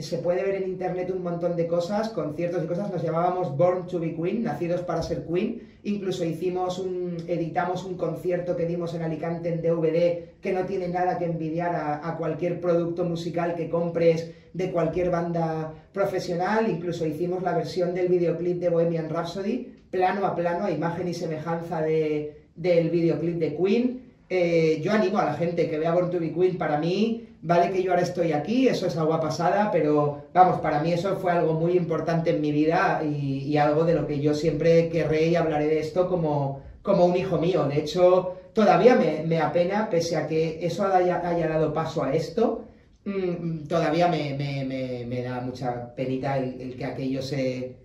[0.00, 3.86] se puede ver en internet un montón de cosas, conciertos y cosas, nos llamábamos Born
[3.86, 8.94] to be Queen, nacidos para ser Queen, incluso hicimos un, editamos un concierto que dimos
[8.94, 13.68] en Alicante en DVD que no tiene nada que envidiar a, cualquier producto musical que
[13.68, 20.26] compres de cualquier banda profesional, incluso hicimos la versión del videoclip de Bohemian Rhapsody, plano
[20.26, 24.02] a plano, a imagen y semejanza de, del videoclip de Queen.
[24.28, 27.70] Eh, yo animo a la gente que vea Born to be Queen, para mí, vale
[27.70, 31.32] que yo ahora estoy aquí, eso es agua pasada, pero vamos, para mí eso fue
[31.32, 35.36] algo muy importante en mi vida y, algo de lo que yo siempre querré y
[35.36, 37.64] hablaré de esto como, como un hijo mío.
[37.64, 42.64] De hecho, todavía me, apena, pese a que eso haya, dado paso a esto,
[43.06, 47.76] mm, todavía me, da mucha penita el, que aquello se,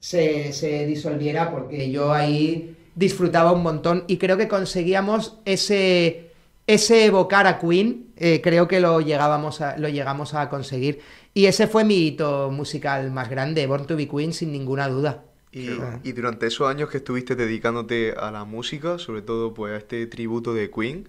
[0.00, 6.30] se, se disolviera, porque yo ahí disfrutaba un montón y creo que conseguíamos ese,
[6.66, 11.00] ese evocar a Queen, eh, creo que lo, llegábamos a, lo llegamos a conseguir.
[11.32, 15.24] Y ese fue mi hito musical más grande, Born to be Queen, sin ninguna duda.
[15.52, 15.68] Y,
[16.04, 20.06] y, durante esos años que estuviste dedicándote a la música, sobre todo pues a este
[20.06, 21.08] tributo de Queen,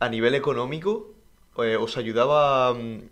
[0.00, 1.14] a nivel económico,
[1.58, 3.02] eh, ¿os ayudaba, mm,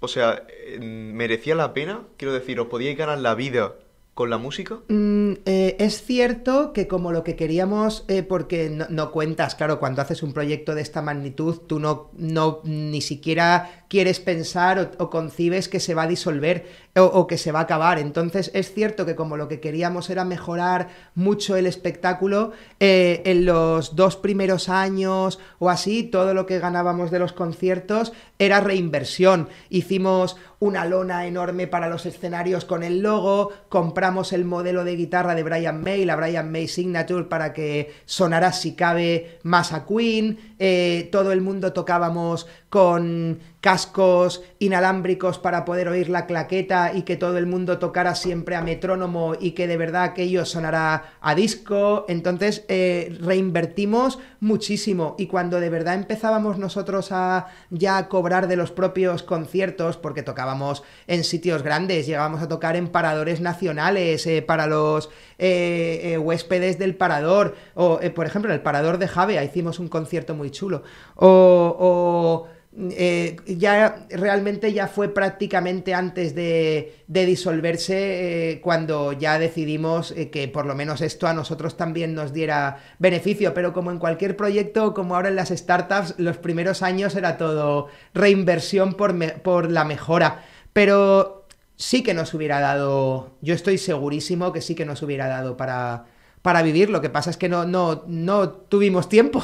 [0.00, 0.44] o sea,
[0.78, 2.02] merecía la pena?
[2.16, 3.74] Quiero decir, ¿os podíais ganar la vida
[4.14, 4.80] con la música?
[4.88, 10.02] Mm, eh, es cierto que como lo que queríamos, eh, porque no, cuentas, claro, cuando
[10.02, 15.68] haces un proyecto de esta magnitud, tú no, no ni siquiera quieres pensar o, concibes
[15.68, 17.98] que se va a disolver o, que se va a acabar.
[17.98, 23.46] Entonces es cierto que como lo que queríamos era mejorar mucho el espectáculo, eh, en
[23.46, 29.48] los dos primeros años o así, todo lo que ganábamos de los conciertos era reinversión.
[29.70, 35.34] Hicimos una lona enorme para los escenarios con el logo, compramos el modelo de guitarra
[35.34, 40.54] de Brian May, la Brian May Signature, para que sonara si cabe más a Queen,
[40.58, 47.16] eh, todo el mundo tocábamos con cascos inalámbricos para poder oír la claqueta y que
[47.16, 52.06] todo el mundo tocara siempre a metrónomo y que de verdad aquello sonara a disco.
[52.08, 58.70] Entonces eh, reinvertimos muchísimo y cuando de verdad empezábamos nosotros a ya cobrar de los
[58.70, 64.66] propios conciertos, porque tocábamos en sitios grandes, llegábamos a tocar en paradores nacionales eh, para
[64.66, 69.88] los eh, huéspedes del parador, o por ejemplo en el parador de Javea hicimos un
[69.88, 70.82] concierto muy chulo,
[71.16, 80.30] o eh, ya realmente ya fue prácticamente antes de, disolverse eh, cuando ya decidimos eh,
[80.30, 84.38] que por lo menos esto a nosotros también nos diera beneficio, pero como en cualquier
[84.38, 89.84] proyecto, como ahora en las startups, los primeros años era todo reinversión por, por la
[89.84, 90.42] mejora,
[90.72, 91.46] pero
[91.76, 96.06] sí que nos hubiera dado, yo estoy segurísimo que sí que nos hubiera dado para,
[96.40, 99.42] para vivir, lo que pasa es que no, no, no tuvimos tiempo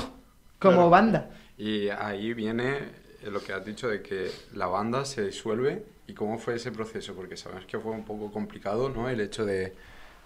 [0.59, 1.29] como banda.
[1.59, 6.38] Y ahí viene lo que has dicho de que la banda se disuelve y cómo
[6.38, 9.08] fue ese proceso, porque sabes que fue un poco complicado, ¿no?
[9.08, 9.74] El hecho de,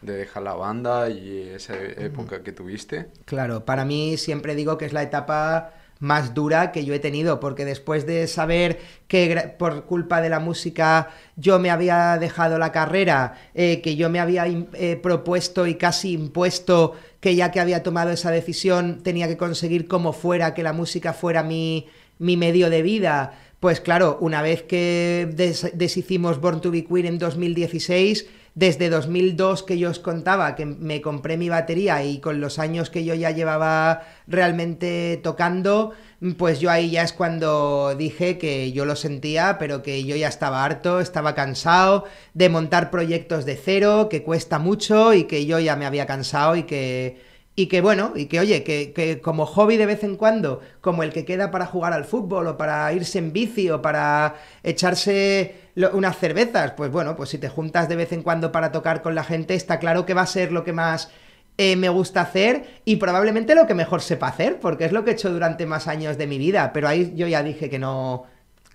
[0.01, 3.07] dejar la banda y esa época que tuviste.
[3.25, 7.39] Claro, para mí siempre digo que es la etapa más dura que yo he tenido,
[7.39, 12.73] porque después de saber que por culpa de la música yo me había dejado la
[12.73, 17.85] carrera, eh, que yo me había eh, propuesto y casi impuesto que ya que había
[17.85, 21.87] tomado esa decisión tenía que conseguir como fuera que la música fuera mi,
[22.19, 23.39] mi medio de vida.
[23.61, 25.29] Pues claro, una vez que
[25.75, 31.01] deshicimos Born to Be Queen en 2016, desde 2002 que yo os contaba que me
[31.01, 35.93] compré mi batería y con los años que yo ya llevaba realmente tocando,
[36.37, 40.29] pues yo ahí ya es cuando dije que yo lo sentía, pero que yo ya
[40.29, 42.05] estaba harto, estaba cansado
[42.35, 46.57] de montar proyectos de cero, que cuesta mucho y que yo ya me había cansado
[46.57, 50.61] y que y que bueno, y que oye, que, como hobby de vez en cuando,
[50.81, 54.37] como el que queda para jugar al fútbol o para irse en bici o para
[54.63, 55.57] echarse
[55.93, 59.15] unas cervezas, pues bueno, pues si te juntas de vez en cuando para tocar con
[59.15, 61.11] la gente, está claro que va a ser lo que más
[61.59, 65.11] eh, me gusta hacer y probablemente lo que mejor sepa hacer, porque es lo que
[65.11, 68.25] he hecho durante más años de mi vida, pero ahí yo ya dije que no,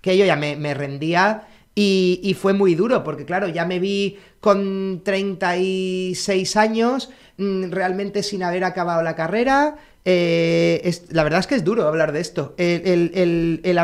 [0.02, 1.48] que yo ya me rendía
[1.80, 7.10] y, fue muy duro, porque claro, ya me vi con 36 años,
[7.40, 12.10] Mm, realmente sin haber acabado la carrera, eh, la verdad es que es duro hablar
[12.10, 12.56] de esto.
[12.58, 13.76] El, el- el-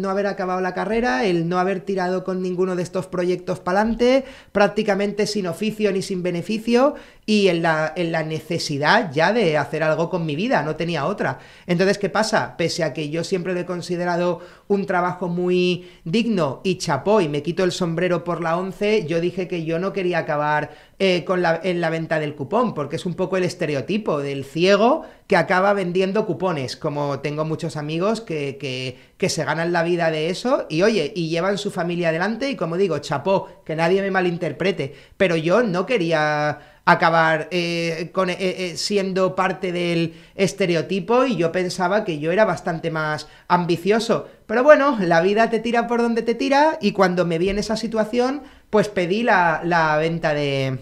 [0.00, 3.82] no haber acabado la carrera, el no haber tirado con ninguno de estos proyectos para
[3.82, 6.94] adelante, prácticamente sin oficio ni sin beneficio,
[7.24, 11.06] y en la, en la necesidad ya de hacer algo con mi vida, no tenía
[11.06, 11.38] otra.
[11.66, 12.56] Entonces, ¿qué pasa?
[12.56, 17.28] Pese a que yo siempre lo he considerado un trabajo muy digno y chapó y
[17.28, 21.24] me quito el sombrero por la 11, yo dije que yo no quería acabar eh,
[21.24, 25.02] con la, en la venta del cupón, porque es un poco el estereotipo del ciego
[25.28, 30.10] que acaba vendiendo cupones, como tengo muchos amigos que, que, que se ganan la vida
[30.10, 34.02] de eso y oye, y llevan su familia adelante y como digo, chapó, que nadie
[34.02, 41.24] me malinterprete, pero yo no quería acabar eh, con, eh, eh, siendo parte del estereotipo
[41.24, 44.28] y yo pensaba que yo era bastante más ambicioso.
[44.46, 47.58] Pero bueno, la vida te tira por donde te tira y cuando me vi en
[47.58, 50.78] esa situación, pues pedí la, la venta de,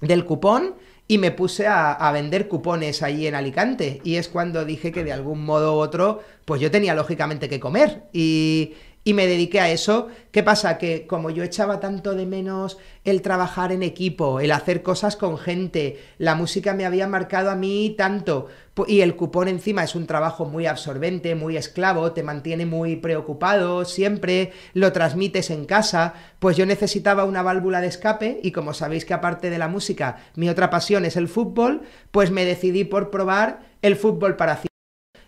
[0.00, 0.74] del cupón
[1.06, 4.00] y me puse a, a vender cupones ahí en Alicante.
[4.04, 7.60] Y es cuando dije que de algún modo u otro, pues yo tenía lógicamente que
[7.60, 8.04] comer.
[8.12, 8.74] Y,
[9.04, 10.08] y me dediqué a eso.
[10.30, 10.78] ¿Qué pasa?
[10.78, 15.38] Que como yo echaba tanto de menos el trabajar en equipo, el hacer cosas con
[15.38, 18.48] gente, la música me había marcado a mí tanto,
[18.86, 23.84] y el cupón encima es un trabajo muy absorbente, muy esclavo, te mantiene muy preocupado
[23.84, 29.04] siempre, lo transmites en casa, pues yo necesitaba una válvula de escape y como sabéis
[29.04, 33.10] que aparte de la música, mi otra pasión es el fútbol, pues me decidí por
[33.10, 34.56] probar el fútbol para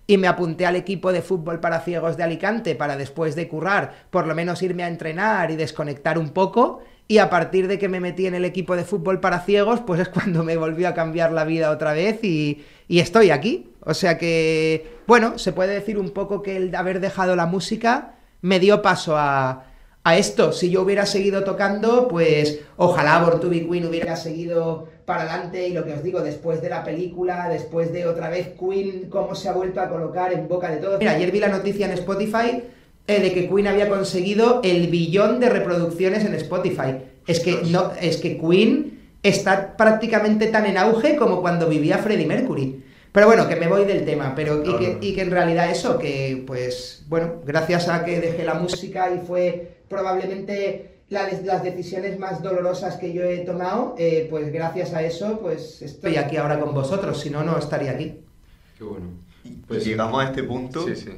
[0.07, 4.07] y me apunté al equipo de fútbol para ciegos de Alicante para después de currar,
[4.11, 6.83] por lo menos irme a entrenar y desconectar un poco.
[7.09, 10.01] Y a partir de que me metí en el equipo de fútbol para ciegos, pues
[10.01, 13.71] es cuando me volvió a cambiar la vida otra vez y, y estoy aquí.
[13.81, 18.15] O sea que, bueno, se puede decir un poco que el haber dejado la música
[18.41, 19.65] me dio paso a,
[20.05, 20.53] a esto.
[20.53, 25.85] Si yo hubiera seguido tocando, pues ojalá Be Queen hubiera seguido para adelante y lo
[25.85, 29.53] que os digo, después de la película, después de otra vez Queen, cómo se ha
[29.53, 30.99] vuelto a colocar en boca de todos.
[30.99, 32.63] Mira, ayer vi la noticia en Spotify
[33.07, 36.99] eh, de que Queen había conseguido el billón de reproducciones en Spotify.
[37.27, 42.27] Es que, no, es que Queen está prácticamente tan en auge como cuando vivía Freddie
[42.27, 42.83] Mercury.
[43.13, 45.99] Pero bueno, que me voy del tema, pero y que, y que en realidad eso,
[45.99, 52.43] que pues bueno, gracias a que dejé la música y fue probablemente las decisiones más
[52.43, 56.75] dolorosas que yo he tomado, eh, pues gracias a eso, pues estoy aquí ahora con
[56.75, 58.17] vosotros, si no, no estaría aquí.
[58.79, 59.07] Qué bueno.
[59.69, 61.11] Pues- llegamos a este punto Sí, sí.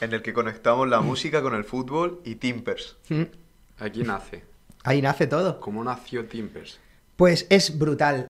[0.00, 2.96] en el que conectamos la música con el fútbol y Timpers.
[3.08, 3.22] Mm,
[3.78, 4.44] Aquí nace.
[4.84, 5.60] Ahí nace todo.
[5.60, 6.78] ¿Cómo nació Timpers?
[7.16, 8.26] Pues es brutal.